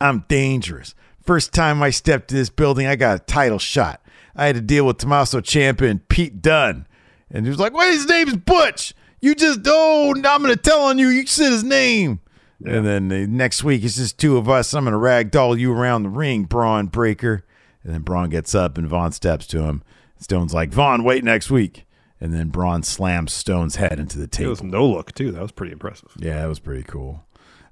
[0.00, 0.94] I'm dangerous.
[1.22, 4.00] First time I stepped to this building, I got a title shot.
[4.36, 6.86] I had to deal with Tommaso Ciampa and Pete Dunne.
[7.30, 8.94] And he was like, Wait, his name's Butch.
[9.20, 11.08] You just, oh, I'm going to tell on you.
[11.08, 12.20] You said his name.
[12.64, 14.74] And then uh, next week, it's just two of us.
[14.74, 17.44] I'm going to ragdoll you around the ring, Bron Breakker.
[17.82, 19.82] And then Bron gets up and Von steps to him.
[20.18, 21.86] Stone's like, Von, wait next week.
[22.20, 24.48] And then Bron slams Stone's head into the table.
[24.48, 25.32] It was no look too.
[25.32, 26.10] That was pretty impressive.
[26.18, 27.24] Yeah, that was pretty cool.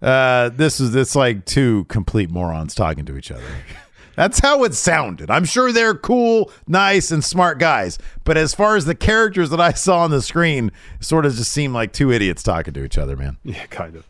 [0.03, 3.45] Uh, this is it's like two complete morons talking to each other.
[4.17, 5.31] That's how it sounded.
[5.31, 7.99] I'm sure they're cool, nice, and smart guys.
[8.25, 11.51] But as far as the characters that I saw on the screen, sort of just
[11.51, 13.39] seemed like two idiots talking to each other, man.
[13.45, 14.07] Yeah, kind of,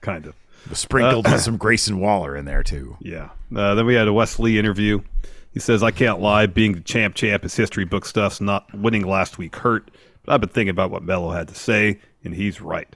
[0.00, 0.34] kind of.
[0.72, 2.96] Sprinkled with some Grayson Waller in there too.
[3.00, 3.30] Yeah.
[3.54, 5.00] Uh, then we had a Wes Lee interview.
[5.52, 6.46] He says, I can't lie.
[6.46, 9.90] Being the champ champ is history book stuff's not winning last week hurt.
[10.24, 12.88] But I've been thinking about what Melo had to say, and he's right.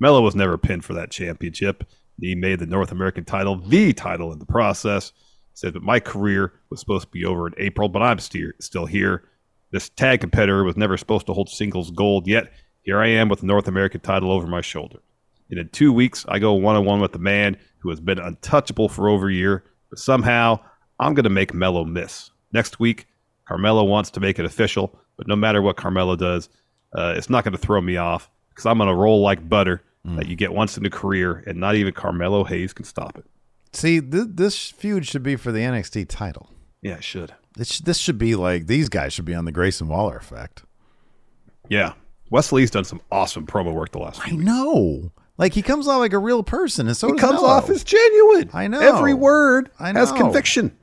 [0.00, 1.84] Melo was never pinned for that championship.
[2.20, 5.10] He made the North American title the title in the process.
[5.10, 8.54] He said, but my career was supposed to be over in April, but I'm steer-
[8.60, 9.24] still here.
[9.70, 13.40] This tag competitor was never supposed to hold singles gold, yet here I am with
[13.40, 15.00] the North American title over my shoulder.
[15.50, 18.18] And in two weeks, I go one on one with the man who has been
[18.18, 20.60] untouchable for over a year, but somehow
[20.98, 22.30] I'm going to make Melo miss.
[22.52, 23.06] Next week,
[23.46, 26.48] Carmelo wants to make it official, but no matter what Carmelo does,
[26.96, 29.82] uh, it's not going to throw me off because I'm going to roll like butter
[30.06, 30.16] mm.
[30.16, 33.26] that you get once in a career, and not even Carmelo Hayes can stop it.
[33.72, 36.48] See, th- this feud should be for the NXT title.
[36.80, 37.34] Yeah, it should.
[37.56, 40.62] This, this should be like these guys should be on the Grayson Waller effect.
[41.68, 41.94] Yeah.
[42.30, 44.44] Wes Lee's done some awesome promo work the last I weeks.
[44.44, 45.12] know.
[45.36, 47.48] Like he comes off like a real person, and so He comes Melo.
[47.48, 48.50] off as genuine.
[48.52, 48.80] I know.
[48.80, 50.00] Every word I know.
[50.00, 50.76] has conviction.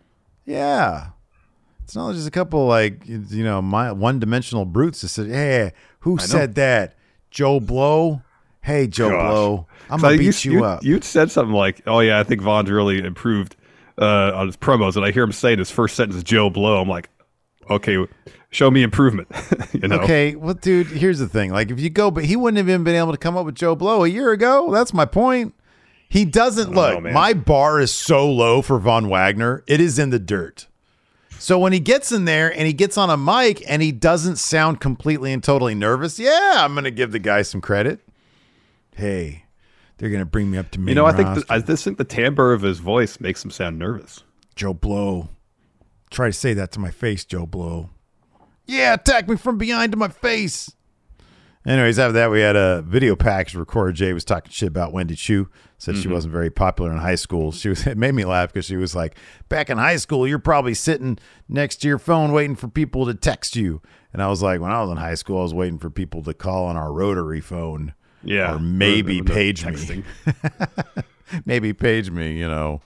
[0.45, 1.09] Yeah.
[1.83, 5.73] It's not just a couple like you know my one dimensional brutes that said, "Hey,
[5.99, 6.95] who said that?
[7.31, 8.21] Joe Blow?
[8.61, 9.31] Hey, Joe Gosh.
[9.31, 12.19] Blow, I'm So gonna beat you, you, you, up." You'd said something like, "Oh yeah,
[12.19, 13.55] I think Von's really improved
[13.97, 16.79] uh, on his promos," and I hear him saying his first sentence is "Joe Blow."
[16.79, 17.09] I'm like,
[17.69, 18.05] "Okay,
[18.51, 19.29] show me improvement."
[19.73, 20.01] you know?
[20.01, 21.51] Okay, well, dude, here's the thing.
[21.51, 23.55] Like, if you go, but he wouldn't have even been able to come up with
[23.55, 24.71] Joe Blow a year ago.
[24.71, 25.55] That's my point.
[26.07, 27.01] He doesn't look.
[27.01, 29.63] know, my bar is so low for Von Wagner.
[29.65, 30.67] It is in the dirt.
[31.41, 34.35] So when he gets in there and he gets on a mic and he doesn't
[34.35, 37.99] sound completely and totally nervous, yeah, I'm gonna give the guy some credit.
[38.95, 39.45] Hey,
[39.97, 40.91] they're gonna bring me up to me.
[40.91, 43.49] You know, I think the, I just think the timbre of his voice makes him
[43.49, 44.23] sound nervous.
[44.55, 45.29] Joe Blow.
[46.11, 47.89] Try to say that to my face, Joe Blow.
[48.67, 50.71] Yeah, attack me from behind to my face.
[51.65, 53.95] Anyways, after that, we had a video package recorded.
[53.95, 55.49] Jay was talking shit about Wendy Choo.
[55.81, 57.51] Said she wasn't very popular in high school.
[57.51, 57.87] She was.
[57.91, 59.15] It made me laugh because she was like,
[59.49, 61.17] "Back in high school, you're probably sitting
[61.49, 63.81] next to your phone waiting for people to text you."
[64.13, 66.21] And I was like, when I was in high school, I was waiting for people
[66.23, 67.95] to call on our rotary phone.
[68.23, 70.03] Yeah, or maybe page me.
[71.45, 72.37] maybe page me.
[72.37, 72.81] You know,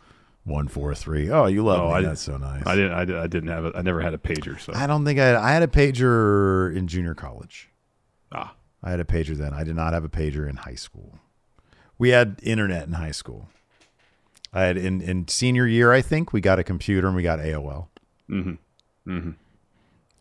[0.45, 1.29] one four three.
[1.29, 1.93] Oh, you love Oh, me.
[1.95, 2.63] I That's so nice.
[2.65, 2.93] I didn't.
[2.93, 3.65] I, did- I didn't have.
[3.65, 4.59] A, I never had a pager.
[4.59, 7.69] So I don't think I I had a pager in junior college.
[8.31, 9.53] ah, I had a pager then.
[9.53, 11.19] I did not have a pager in high school.
[11.97, 13.49] We had internet in high school.
[14.53, 17.39] I had in in senior year, I think we got a computer and we got
[17.39, 17.87] AOL.
[18.29, 18.53] mm-hmm.
[19.11, 19.31] Mm-hmm.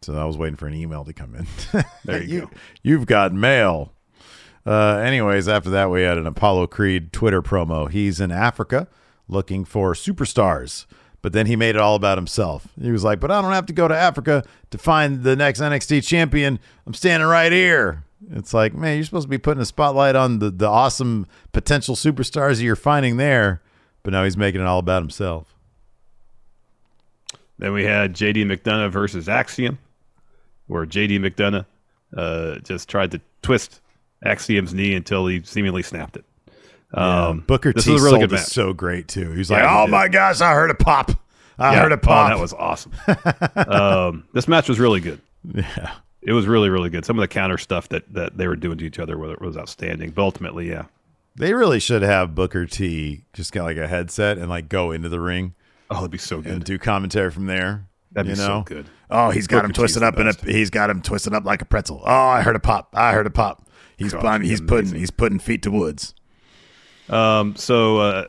[0.02, 1.46] So I was waiting for an email to come in.
[2.04, 2.50] There you go.
[2.82, 3.92] You've got mail.
[4.66, 7.90] Uh, anyways, after that, we had an Apollo Creed Twitter promo.
[7.90, 8.86] He's in Africa
[9.28, 10.84] looking for superstars,
[11.22, 12.68] but then he made it all about himself.
[12.80, 15.60] He was like, "But I don't have to go to Africa to find the next
[15.60, 16.58] NXT champion.
[16.86, 20.38] I'm standing right here." It's like, man, you're supposed to be putting a spotlight on
[20.38, 23.62] the the awesome potential superstars that you're finding there,
[24.02, 25.54] but now he's making it all about himself.
[27.58, 29.78] Then we had JD McDonagh versus Axiom,
[30.66, 31.66] where JD McDonagh
[32.16, 33.80] uh, just tried to twist
[34.24, 36.24] Axiom's knee until he seemingly snapped it.
[36.92, 39.30] Um, Booker this T was a really sold so great too.
[39.30, 39.90] He's was Yeah, like, he "Oh did.
[39.92, 41.10] my gosh, I heard a pop.
[41.58, 41.82] I Yeah.
[41.82, 42.92] heard a Oh, pop." that was awesome.
[43.68, 45.20] um, this match was really good.
[45.54, 45.92] yeah.
[46.24, 47.04] It was really, really good.
[47.04, 49.56] Some of the counter stuff that, that they were doing to each other was, was
[49.56, 50.10] outstanding.
[50.10, 50.84] But ultimately, yeah.
[51.36, 55.08] They really should have Booker T just get like a headset and like go into
[55.08, 55.54] the ring
[55.90, 56.52] Oh, it'd be so good.
[56.52, 57.86] and do commentary from there.
[58.12, 58.60] That'd you be know?
[58.60, 58.86] so good.
[59.10, 60.32] Oh, he's got Booker him twisted up in a.
[60.44, 62.02] He's got him twisted up like a pretzel.
[62.04, 62.90] Oh, I heard a pop.
[62.94, 63.68] I heard a pop.
[63.96, 66.14] He's putting, it'd be putting he's putting feet to woods.
[67.10, 68.26] Um, so uh,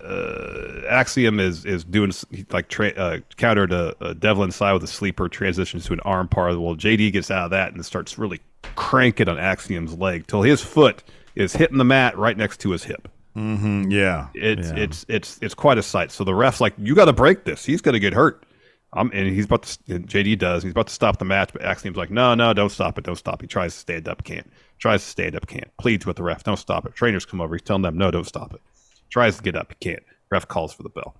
[0.83, 2.11] uh, Axiom is is doing
[2.51, 6.61] like tra- uh, countered a, a Devlin side with a sleeper, transitions to an armbar.
[6.61, 8.41] Well, JD gets out of that and starts really
[8.75, 11.03] cranking on Axiom's leg till his foot
[11.35, 13.07] is hitting the mat right next to his hip.
[13.35, 14.75] Mm, yeah, It's yeah.
[14.75, 16.11] it's it's it's quite a sight.
[16.11, 17.63] So the ref's like, "You got to break this.
[17.65, 18.45] He's going to get hurt."
[18.93, 19.95] Um, and he's about to.
[19.95, 20.63] And JD does.
[20.63, 23.03] He's about to stop the match, but Axiom's like, "No, no, don't stop it.
[23.03, 24.49] Don't stop." He tries to stand up, can't.
[24.79, 25.75] Tries to stand up, can't.
[25.77, 27.55] Pleads with the ref, "Don't stop it." Trainers come over.
[27.55, 28.61] He's telling them, "No, don't stop it."
[29.09, 30.03] Tries to get up, he can't.
[30.29, 31.15] Ref calls for the bell.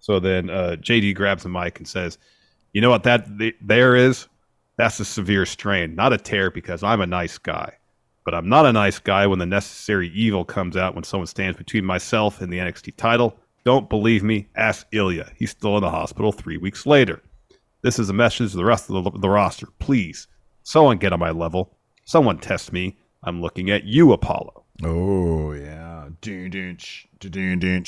[0.00, 2.18] So then uh, JD grabs the mic and says,
[2.72, 4.26] "You know what that th- there is?
[4.76, 7.74] That's a severe strain, not a tear, because I'm a nice guy."
[8.24, 11.56] But I'm not a nice guy when the necessary evil comes out when someone stands
[11.56, 13.38] between myself and the NXT title.
[13.64, 14.48] Don't believe me?
[14.54, 15.30] Ask Ilja.
[15.36, 17.22] He's still in the hospital three weeks later.
[17.82, 19.68] This is a message to the rest of the, the roster.
[19.78, 20.26] Please,
[20.62, 21.77] someone get on my level.
[22.08, 22.96] Someone test me.
[23.22, 24.64] I'm looking at you, Apollo.
[24.82, 26.08] Oh yeah.
[26.22, 26.78] Dun, dun,
[27.20, 27.84] dun, dun,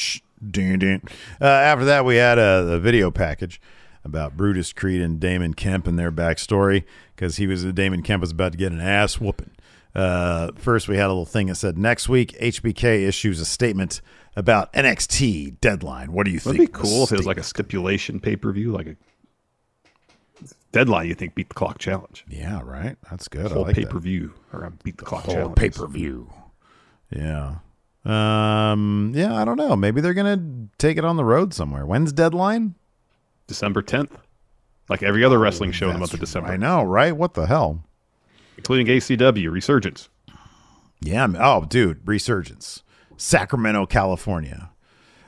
[0.51, 1.03] dun, dun.
[1.41, 3.63] Uh, after that, we had a, a video package
[4.05, 6.85] about Brutus Creed and Damon Kemp and their backstory
[7.17, 9.53] because he was Damon Kemp was about to get an ass whooping.
[9.95, 14.03] Uh, first, we had a little thing that said next week HBK issues a statement
[14.37, 16.13] about NXT deadline.
[16.13, 16.59] What do you think?
[16.59, 18.97] be of the cool if it was like a stipulation pay per view, like a
[20.73, 21.09] deadline.
[21.09, 22.25] You think beat the clock challenge?
[22.29, 22.97] yeah, right.
[23.11, 23.47] That's good.
[23.47, 25.57] I Whole like pay per view around beat the clock whole challenge.
[25.57, 26.33] pay per view.
[27.11, 27.57] Yeah.
[28.05, 29.13] Um.
[29.15, 29.35] Yeah.
[29.35, 29.77] I don't know.
[29.77, 30.43] Maybe they're gonna
[30.79, 31.85] take it on the road somewhere.
[31.87, 32.75] When's deadline?
[33.47, 34.13] December 10th,
[34.89, 37.17] like every other wrestling show in the month of December, I know, right?
[37.17, 37.85] What the hell?
[38.57, 40.09] including ACW Resurgence.
[41.01, 41.27] Yeah.
[41.39, 42.83] Oh, dude, Resurgence,
[43.17, 44.71] Sacramento, California.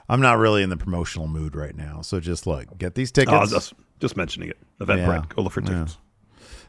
[0.09, 3.53] I'm not really in the promotional mood right now, so just look, get these tickets.
[3.55, 4.59] Oh, just, mentioning it.
[4.81, 5.25] Eventbrite, Yeah.
[5.35, 5.97] go look for tickets.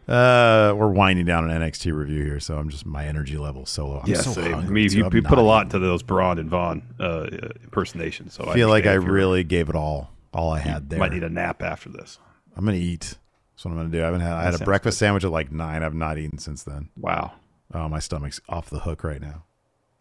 [0.07, 3.87] uh, we're winding down an NXT review here, so I'm just my energy level so
[3.87, 3.99] low.
[3.99, 4.53] I'm Yeah, so same.
[4.55, 7.27] I mean, you, you put a lot into those Bron and Von uh,
[7.63, 8.33] impersonations.
[8.33, 10.89] So I feel like I understand if you're- really gave it all, all I had
[10.89, 10.99] there.
[10.99, 12.19] might need a nap after this.
[12.55, 13.17] I'm gonna eat.
[13.55, 14.01] That's what I'm gonna do.
[14.01, 14.33] I haven't had.
[14.33, 15.83] I had a breakfast sandwich at like nine.
[15.83, 16.89] I've not eaten since then.
[16.97, 17.33] Wow.
[17.73, 19.43] Oh, my stomach's off the hook right now.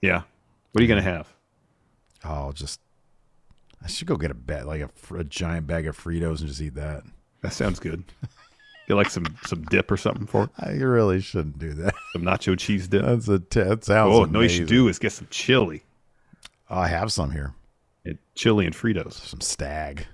[0.02, 0.22] Yeah.
[0.72, 1.28] What are you gonna have?
[2.24, 2.80] Oh, just
[3.82, 6.60] I should go get a bag, like a, a giant bag of Fritos, and just
[6.60, 7.04] eat that.
[7.42, 8.04] That sounds good.
[8.88, 10.50] Get like some some dip or something for it.
[10.58, 11.94] I really shouldn't do that.
[12.12, 13.04] Some nacho cheese dip.
[13.04, 14.14] That's a t- that sounds.
[14.14, 15.82] oh no, you should do is get some chili,
[16.70, 17.54] Oh, I have some here.
[18.04, 19.12] and chili and Fritos.
[19.14, 20.06] Some stag.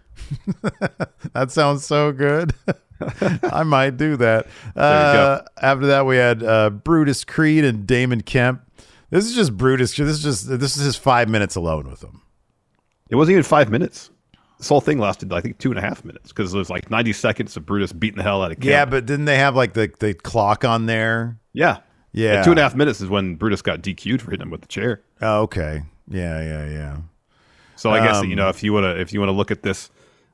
[1.33, 2.53] that sounds so good.
[3.45, 4.47] I might do that.
[4.75, 8.63] you Uh, after that, we had uh, Brutus Creed and Damon Kemp.
[9.11, 9.95] This is just Brutus.
[9.97, 12.21] This is just this is his five minutes alone with him.
[13.09, 14.11] It wasn't even five minutes.
[14.59, 16.91] This whole thing lasted, I think, two and a half minutes because it was like
[16.91, 18.65] ninety seconds of Brutus beating the hell out of Kemp.
[18.67, 21.39] Yeah, but didn't they have like the the clock on there?
[21.53, 21.79] yeah,
[22.13, 22.35] Yeah.
[22.37, 24.63] And two and a half minutes is when Brutus got DQ'd for hitting him with
[24.63, 25.03] the chair.
[25.21, 25.83] Oh, okay.
[26.09, 26.97] Yeah, yeah, yeah.
[27.77, 29.51] So I guess Um, you know if you want to if you want to look
[29.53, 29.91] at this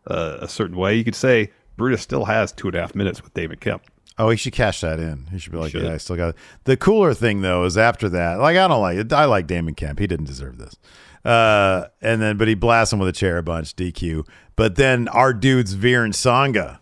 [0.07, 3.22] uh, a certain way, you could say Brutus still has two and a half minutes
[3.22, 3.83] with David Kemp.
[4.16, 5.27] Oh, he should cash that in.
[5.33, 5.83] He should be like, should.
[5.83, 6.37] yeah, I still got it.
[6.64, 9.12] The cooler thing though is after that, like I don't like it.
[9.12, 9.99] I like Damon Kemp.
[9.99, 10.77] He didn't deserve this.
[11.25, 14.27] Uh, and then, but he blasts him with a chair a bunch, DQ.
[14.57, 16.79] But then our dude's Veer and Sangha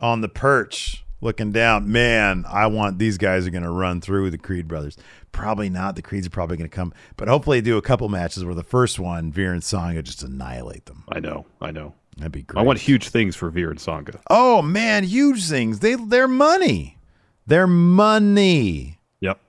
[0.00, 1.90] on the perch looking down.
[1.90, 4.96] Man, I want these guys are going to run through the Creed brothers.
[5.32, 5.96] Probably not.
[5.96, 8.62] The Creeds are probably going to come, but hopefully do a couple matches where the
[8.62, 11.04] first one, Veer and Sangha, just annihilate them.
[11.08, 11.94] I know, I know.
[12.16, 12.60] That'd be great.
[12.60, 14.20] I want huge things for Veer and Sangha.
[14.28, 15.80] Oh man, huge things.
[15.80, 16.98] They they're money.
[17.46, 18.98] They're money.
[19.20, 19.40] Yep.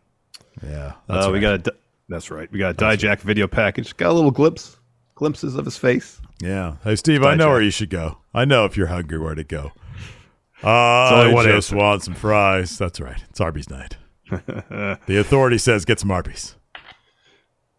[0.65, 0.93] Yeah.
[1.09, 1.75] Uh, we got a,
[2.09, 2.51] that's right.
[2.51, 3.95] We got a Dijak video package.
[3.97, 4.77] Got a little glimpse,
[5.15, 6.19] glimpses of his face.
[6.41, 6.77] Yeah.
[6.83, 8.17] Hey Steve, I know where you should go.
[8.33, 9.71] I know if you're hungry where to go.
[10.63, 11.75] I just answer.
[11.75, 12.77] want some fries.
[12.77, 13.21] That's right.
[13.29, 13.97] It's Arby's night.
[14.29, 16.55] the authority says get some Arby's.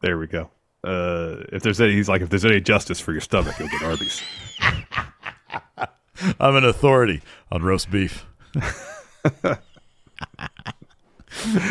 [0.03, 0.51] There we go.
[0.85, 3.82] Uh, if there's any, he's like, if there's any justice for your stomach, you'll get
[3.82, 4.22] Arby's.
[6.39, 8.26] I'm an authority on roast beef.
[8.55, 9.57] uh,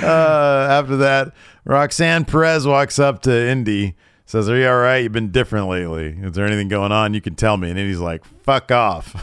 [0.03, 1.33] after that,
[1.65, 3.95] Roxanne Perez walks up to Indy,
[4.25, 4.97] says, Are you all right?
[4.97, 6.17] You've been different lately.
[6.21, 7.13] Is there anything going on?
[7.13, 7.69] You can tell me.
[7.69, 9.13] And Indy's like, Fuck off.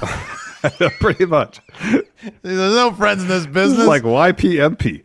[1.01, 1.61] Pretty much.
[2.43, 3.80] There's no friends in this This business.
[3.80, 5.05] is like YPMP.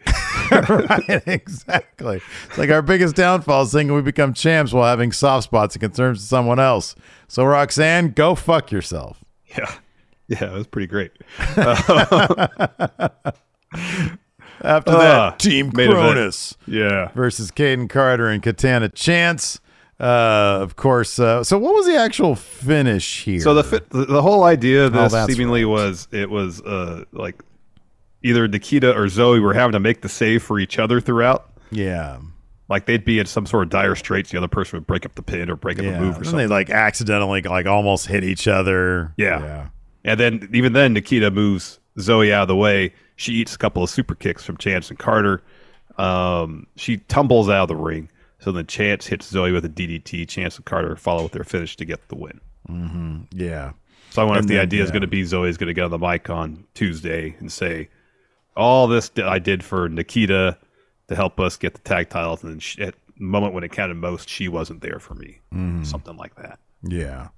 [0.70, 2.22] right, exactly.
[2.48, 5.82] It's like our biggest downfall is thinking we become champs while having soft spots and
[5.82, 6.96] concerns to someone else.
[7.28, 9.24] So Roxanne, go fuck yourself.
[9.58, 9.74] Yeah.
[10.28, 11.12] Yeah, it was pretty great.
[14.62, 15.72] After Ah, that, Team.
[15.72, 17.10] Cronus Yeah.
[17.14, 19.60] versus Kayden Carter and Katana Chance.
[20.00, 21.20] Uh, of course.
[21.20, 23.40] Uh, so what was the actual finish here?
[23.40, 25.72] So the, fit, the whole idea of Oh, this that's seemingly right.
[25.72, 27.42] was it was uh like
[28.26, 31.50] either Nikita or Zoey were having to make the save for each other throughout.
[31.72, 32.18] yeah,
[32.70, 34.32] Like they'd be in some sort of dire straits.
[34.32, 35.92] The other person would break up the pin or break up yeah.
[35.98, 36.38] a move or And something.
[36.40, 39.14] they like accidentally like almost hit each other.
[39.18, 39.40] Yeah.
[39.44, 39.68] yeah.
[40.04, 42.94] And then even then, Nikita moves Zoey out of the way.
[43.16, 45.42] She eats a couple of super kicks from Chance and Carter.
[45.98, 48.10] Um, she tumbles out of the ring.
[48.40, 50.28] So then Chance hits Zoey with a DDT.
[50.28, 52.40] Chance and Carter follow with their finish to get the win.
[53.32, 53.72] Yeah.
[54.12, 55.74] So I wonder And if the then, idea is going to be Zoey's going to
[55.74, 57.90] get on the mic on Tuesday and say,
[58.56, 60.58] "All this I did for Nikkita
[61.08, 63.72] to help us get the tag titles, and then she, at the moment when it
[63.72, 65.84] counted most, she wasn't there for me." Mm-hmm.
[65.84, 66.60] Something like that.
[66.84, 67.30] Yeah.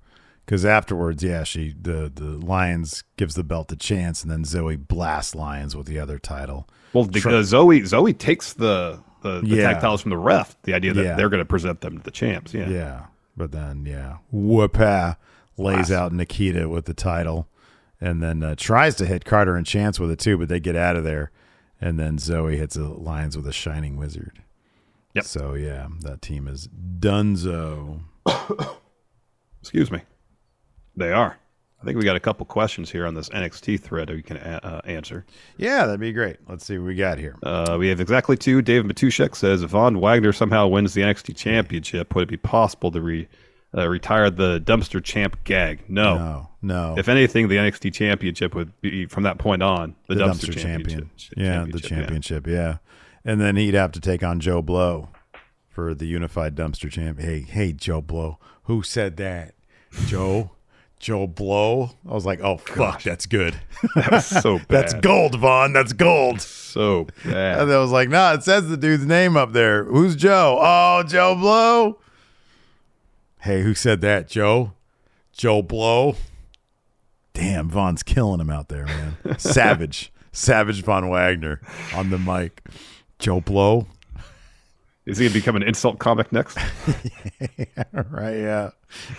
[0.45, 4.77] Because afterwards, yeah, she the the Lyons gives the belt to Chance, and then Zoey
[4.77, 6.69] blasts Lyons with the other title.
[6.93, 9.73] Well, because Zoey Zoey takes the the, the Yeah.
[9.73, 10.55] tag titles from the ref.
[10.63, 11.15] The idea that Yeah.
[11.15, 12.53] they're going to present them to the champs.
[12.53, 12.69] Yeah.
[12.69, 13.01] Yeah,
[13.35, 15.17] but then yeah, Whoopah
[15.57, 17.49] lays out Nikkita with the title,
[17.99, 20.75] and then uh, tries to hit Carter and Chance with it too, but they get
[20.75, 21.31] out of there,
[21.81, 24.41] and then Zoey hits the Lyons with a Shining Wizard.
[25.13, 25.25] Yep.
[25.25, 26.67] So yeah, that team is
[26.99, 28.01] Dunzo.
[29.61, 30.01] Excuse me.
[30.95, 31.37] They are.
[31.79, 34.37] I think we got a couple questions here on this NXT thread that we can
[34.37, 35.25] a- uh, answer.
[35.57, 36.37] Yeah, that'd be great.
[36.47, 37.35] Let's see what we got here.
[37.43, 38.63] Uh, we have exactly two.
[38.63, 42.89] David Matushek says if Von Wagner somehow wins the NXT Championship, would it be possible
[42.91, 43.27] to re,
[43.75, 45.83] uh, retire the dumpster champ gag?
[45.89, 46.17] No.
[46.17, 46.95] No, no.
[46.97, 50.57] If anything, the NXT Championship would be from that point on the, the dumpster, dumpster,
[50.59, 51.07] championship.
[51.17, 51.45] champion.
[51.45, 52.47] Yeah, the championship.
[52.47, 52.77] Yeah.
[53.25, 55.09] and then he'd have to take on Joe Blow
[55.69, 57.19] for the unified dumpster champ.
[57.19, 58.39] Hey, hey, Joe Blow.
[58.63, 59.53] Who said that?
[60.07, 60.51] Joe.
[60.99, 61.91] Joe Blow.
[62.09, 63.55] I was like, oh fuck, that's good.
[63.93, 64.67] That was so bad.
[64.69, 65.71] that's gold, Von.
[65.71, 66.41] That's gold.
[66.41, 67.59] So bad.
[67.61, 69.83] And I was like, nah, it says the dude's name up there.
[69.83, 70.57] Who's Joe?
[70.59, 71.99] Oh, Joe Blow.
[73.47, 74.27] Hey, who said that?
[74.27, 74.73] Joe?
[75.31, 76.17] Joe Blow?
[77.33, 79.15] Damn, Von's killing him out there, man.
[79.37, 80.11] Savage.
[80.33, 81.61] Savage Von Wagner
[81.95, 82.61] on the mic.
[83.19, 83.87] Joe Blow.
[85.05, 86.57] Is he going to become an insult comic next?
[87.93, 88.71] right, yeah.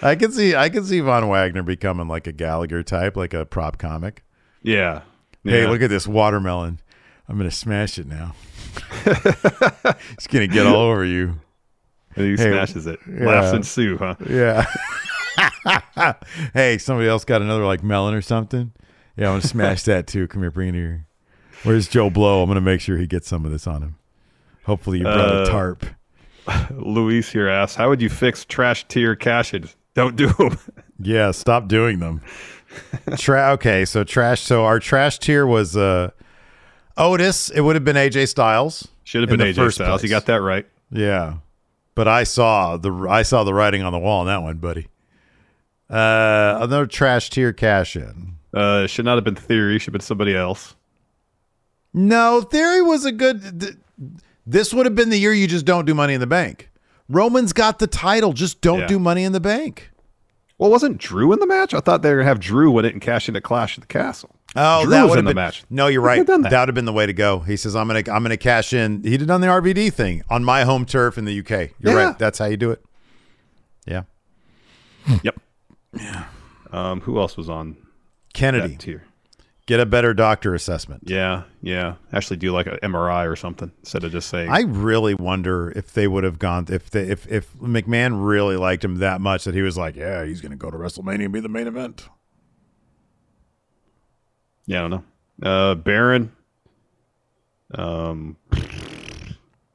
[0.03, 3.47] I can see I can see Von Wagner becoming like a Gallagher type, like a
[3.47, 4.25] prop comic.
[4.63, 5.05] Yeah.
[5.43, 6.81] Hey, look at this watermelon.
[7.31, 8.35] I'm gonna smash it now.
[9.07, 11.41] it's gonna get all over you.
[12.21, 12.99] And he Hey, smashes it.
[13.09, 13.27] yeah.
[13.27, 14.15] Laughs ensue, huh?
[14.29, 14.65] Yeah.
[16.55, 18.73] hey, somebody else got another like melon or something?
[19.17, 20.27] Yeah, I'm gonna smash that too.
[20.29, 21.07] Come here, bring it here.
[21.65, 22.43] Where's Joe Blow?
[22.43, 23.97] I'm gonna make sure he gets some of this on him.
[24.65, 25.87] Hopefully you brought Uh, a tarp.
[26.71, 29.77] Luis here asks, "How would you fix trash tier cash-ins?
[29.95, 30.59] Don't do them."
[31.01, 32.21] Yeah, stop doing them.
[33.17, 34.41] Tra- okay, so trash.
[34.41, 36.11] So our trash tier was uh,
[36.97, 37.51] Otis.
[37.51, 38.89] It would have been AJ Styles.
[39.05, 40.03] Should have been AJ Styles.
[40.03, 40.67] You got that right.
[40.91, 41.35] Yeah,
[41.99, 44.87] but I saw the I saw the writing on the wall on that one, buddy.
[45.91, 48.35] Uh, another trash tier cash in.
[48.55, 49.81] Uh, it should not have been Theory.
[49.81, 50.77] Should have been somebody else.
[51.93, 53.61] No, Theory was a good.
[53.61, 53.75] th-
[54.47, 56.71] This would have been the year you just don't do Money in the Bank.
[57.09, 58.33] Roman's got the title.
[58.33, 58.87] Just don't Yeah.
[58.87, 59.91] do Money in the Bank.
[60.59, 61.73] Well, wasn't Drew in the match?
[61.73, 63.83] I thought they were gonna have Drew win it and cash in a Clash at
[63.83, 64.35] the Castle.
[64.57, 65.63] Oh, Drew that was in the been, match.
[65.71, 66.27] No, you're They right.
[66.27, 66.61] That that.
[66.61, 67.39] would have been the way to go.
[67.41, 70.45] He says, "I'm gonna, I'm gonna cash in." He did on the RVD thing on
[70.45, 71.71] my home turf in the UK.
[71.79, 72.05] You're Yeah.
[72.09, 72.19] right.
[72.19, 72.85] That's how you do it.
[73.87, 74.03] Yeah,
[75.23, 75.41] Yep.
[75.97, 76.25] Yeah.
[76.73, 77.77] Um, who else was on
[78.35, 79.05] Kennedy, that tier?
[79.69, 81.03] Get a better doctor assessment.
[81.07, 81.95] Yeah, yeah.
[82.13, 84.51] Actually, do like an MRI or something instead of just saying.
[84.51, 88.83] I really wonder if they would have gone if they, if if McMahon really liked
[88.85, 91.39] him that much that he was like, yeah, he's gonna go to WrestleMania and be
[91.41, 92.09] the main event.
[94.67, 95.05] yeah, I don't know.
[95.51, 96.33] Uh, Baron.
[97.75, 98.37] Um,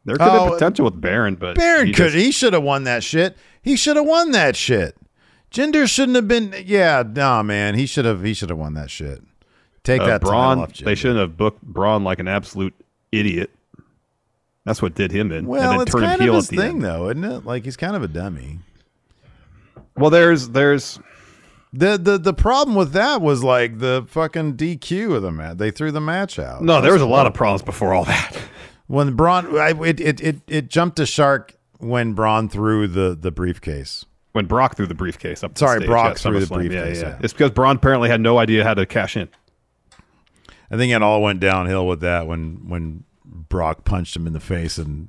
[0.06, 2.12] there could Oh, be potential with Baron, but Baron he could.
[2.12, 3.38] just- he should have won that shit.
[3.62, 4.98] He should have won that shit.
[5.52, 6.54] Jinder shouldn't have been.
[6.66, 7.76] Yeah, nah, man.
[7.76, 8.24] He should have.
[8.24, 9.22] He should have won that shit.
[9.84, 10.60] Take uh, that Braun.
[10.60, 12.74] off They shouldn't have booked Braun like an absolute
[13.12, 13.50] idiot.
[14.66, 16.56] That's what did him in, Well, and then it's him kind heel of his the
[16.58, 16.84] thing, end.
[16.86, 17.46] though, isn't it?
[17.46, 18.60] Like he's kind of a dummy.
[19.98, 21.00] Well, there's there's
[21.74, 25.58] The the the problem with that was like the fucking DQ of the match.
[25.58, 26.64] They threw the match out.
[26.64, 28.38] no, there was a lot of problems before all that.
[28.88, 29.58] when Braun.
[29.60, 34.06] I, it, it it it jumped a shark when Braun threw the the briefcase.
[34.32, 35.54] When Brock threw the briefcase up.
[35.54, 37.14] the Sorry, Brock threw the briefcase, Yeah, yeah.
[37.16, 37.20] yeah.
[37.22, 39.30] It's because Braun apparently had no idea how to cash in.
[40.72, 44.40] I think it all went downhill with that when when Brock punched him in the
[44.40, 45.08] face and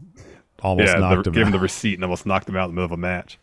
[0.63, 1.47] almost yeah, knocked the, him gave out.
[1.49, 3.39] him the receipt and almost knocked him out in the middle of a match.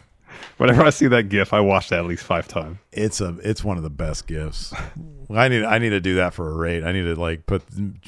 [0.57, 2.77] Whenever I see that GIF, I watch that at least five times.
[2.93, 4.73] It's a it's one of the best GIFs.
[5.29, 6.83] I need I need to do that for a raid.
[6.83, 7.63] I need to like put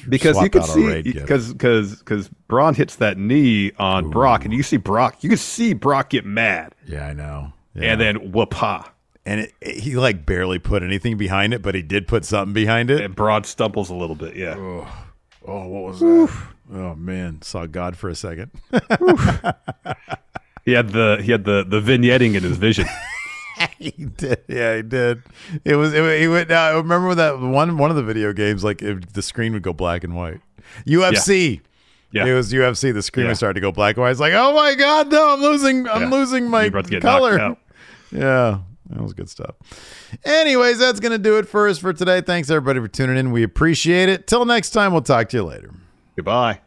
[0.09, 4.45] because swap you can see raid because because because Braun hits that knee on Brock,
[4.45, 5.21] and you see Brock.
[5.23, 7.51] You can see Brock get mad, Yeah, I know.
[7.75, 7.91] Yeah.
[7.91, 8.91] and then whoop-ha.
[9.25, 12.53] And it, it- he like barely put anything behind it, but he did put something
[12.53, 13.01] behind it.
[13.01, 14.35] And Braun stumbles a little bit.
[14.35, 14.87] Yeah, Oh,
[15.45, 16.31] oh what was that?
[16.73, 18.51] Oh man, saw God for a second.
[20.65, 22.85] he had the he had the the vignetting in his vision.
[23.79, 24.39] he did.
[24.47, 25.21] Yeah, he did.
[25.65, 25.93] It was.
[25.93, 26.51] It, he went.
[26.51, 29.73] I remember that one one of the video games, like if the screen would go
[29.73, 30.39] black and white.
[30.87, 31.61] UFC.
[32.11, 32.25] Yeah.
[32.27, 32.93] It was UFC.
[32.93, 33.31] The screen Yeah.
[33.31, 34.11] would start to go black and white.
[34.11, 35.33] It's like, oh my god, no!
[35.33, 35.87] I'm losing.
[35.89, 36.09] I'm Yeah.
[36.09, 37.57] losing my You're about to get color.
[38.11, 38.59] Yeah,
[38.95, 39.55] that was good stuff.
[40.23, 42.21] Anyways, that's gonna do it for us for today.
[42.21, 43.31] Thanks everybody for tuning in.
[43.31, 44.27] We appreciate it.
[44.27, 45.71] Till next time, we'll talk to you later.
[46.15, 46.61] Goodbye.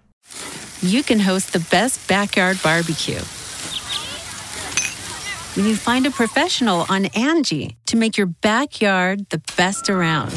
[0.83, 3.21] you can host the best backyard barbecue.
[5.55, 10.31] When you find a professional on Angie to make your backyard the best around.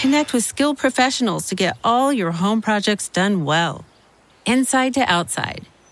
[0.00, 3.84] Connect with skilled professionals to get all your home projects done well.
[4.46, 5.66] Inside to outside,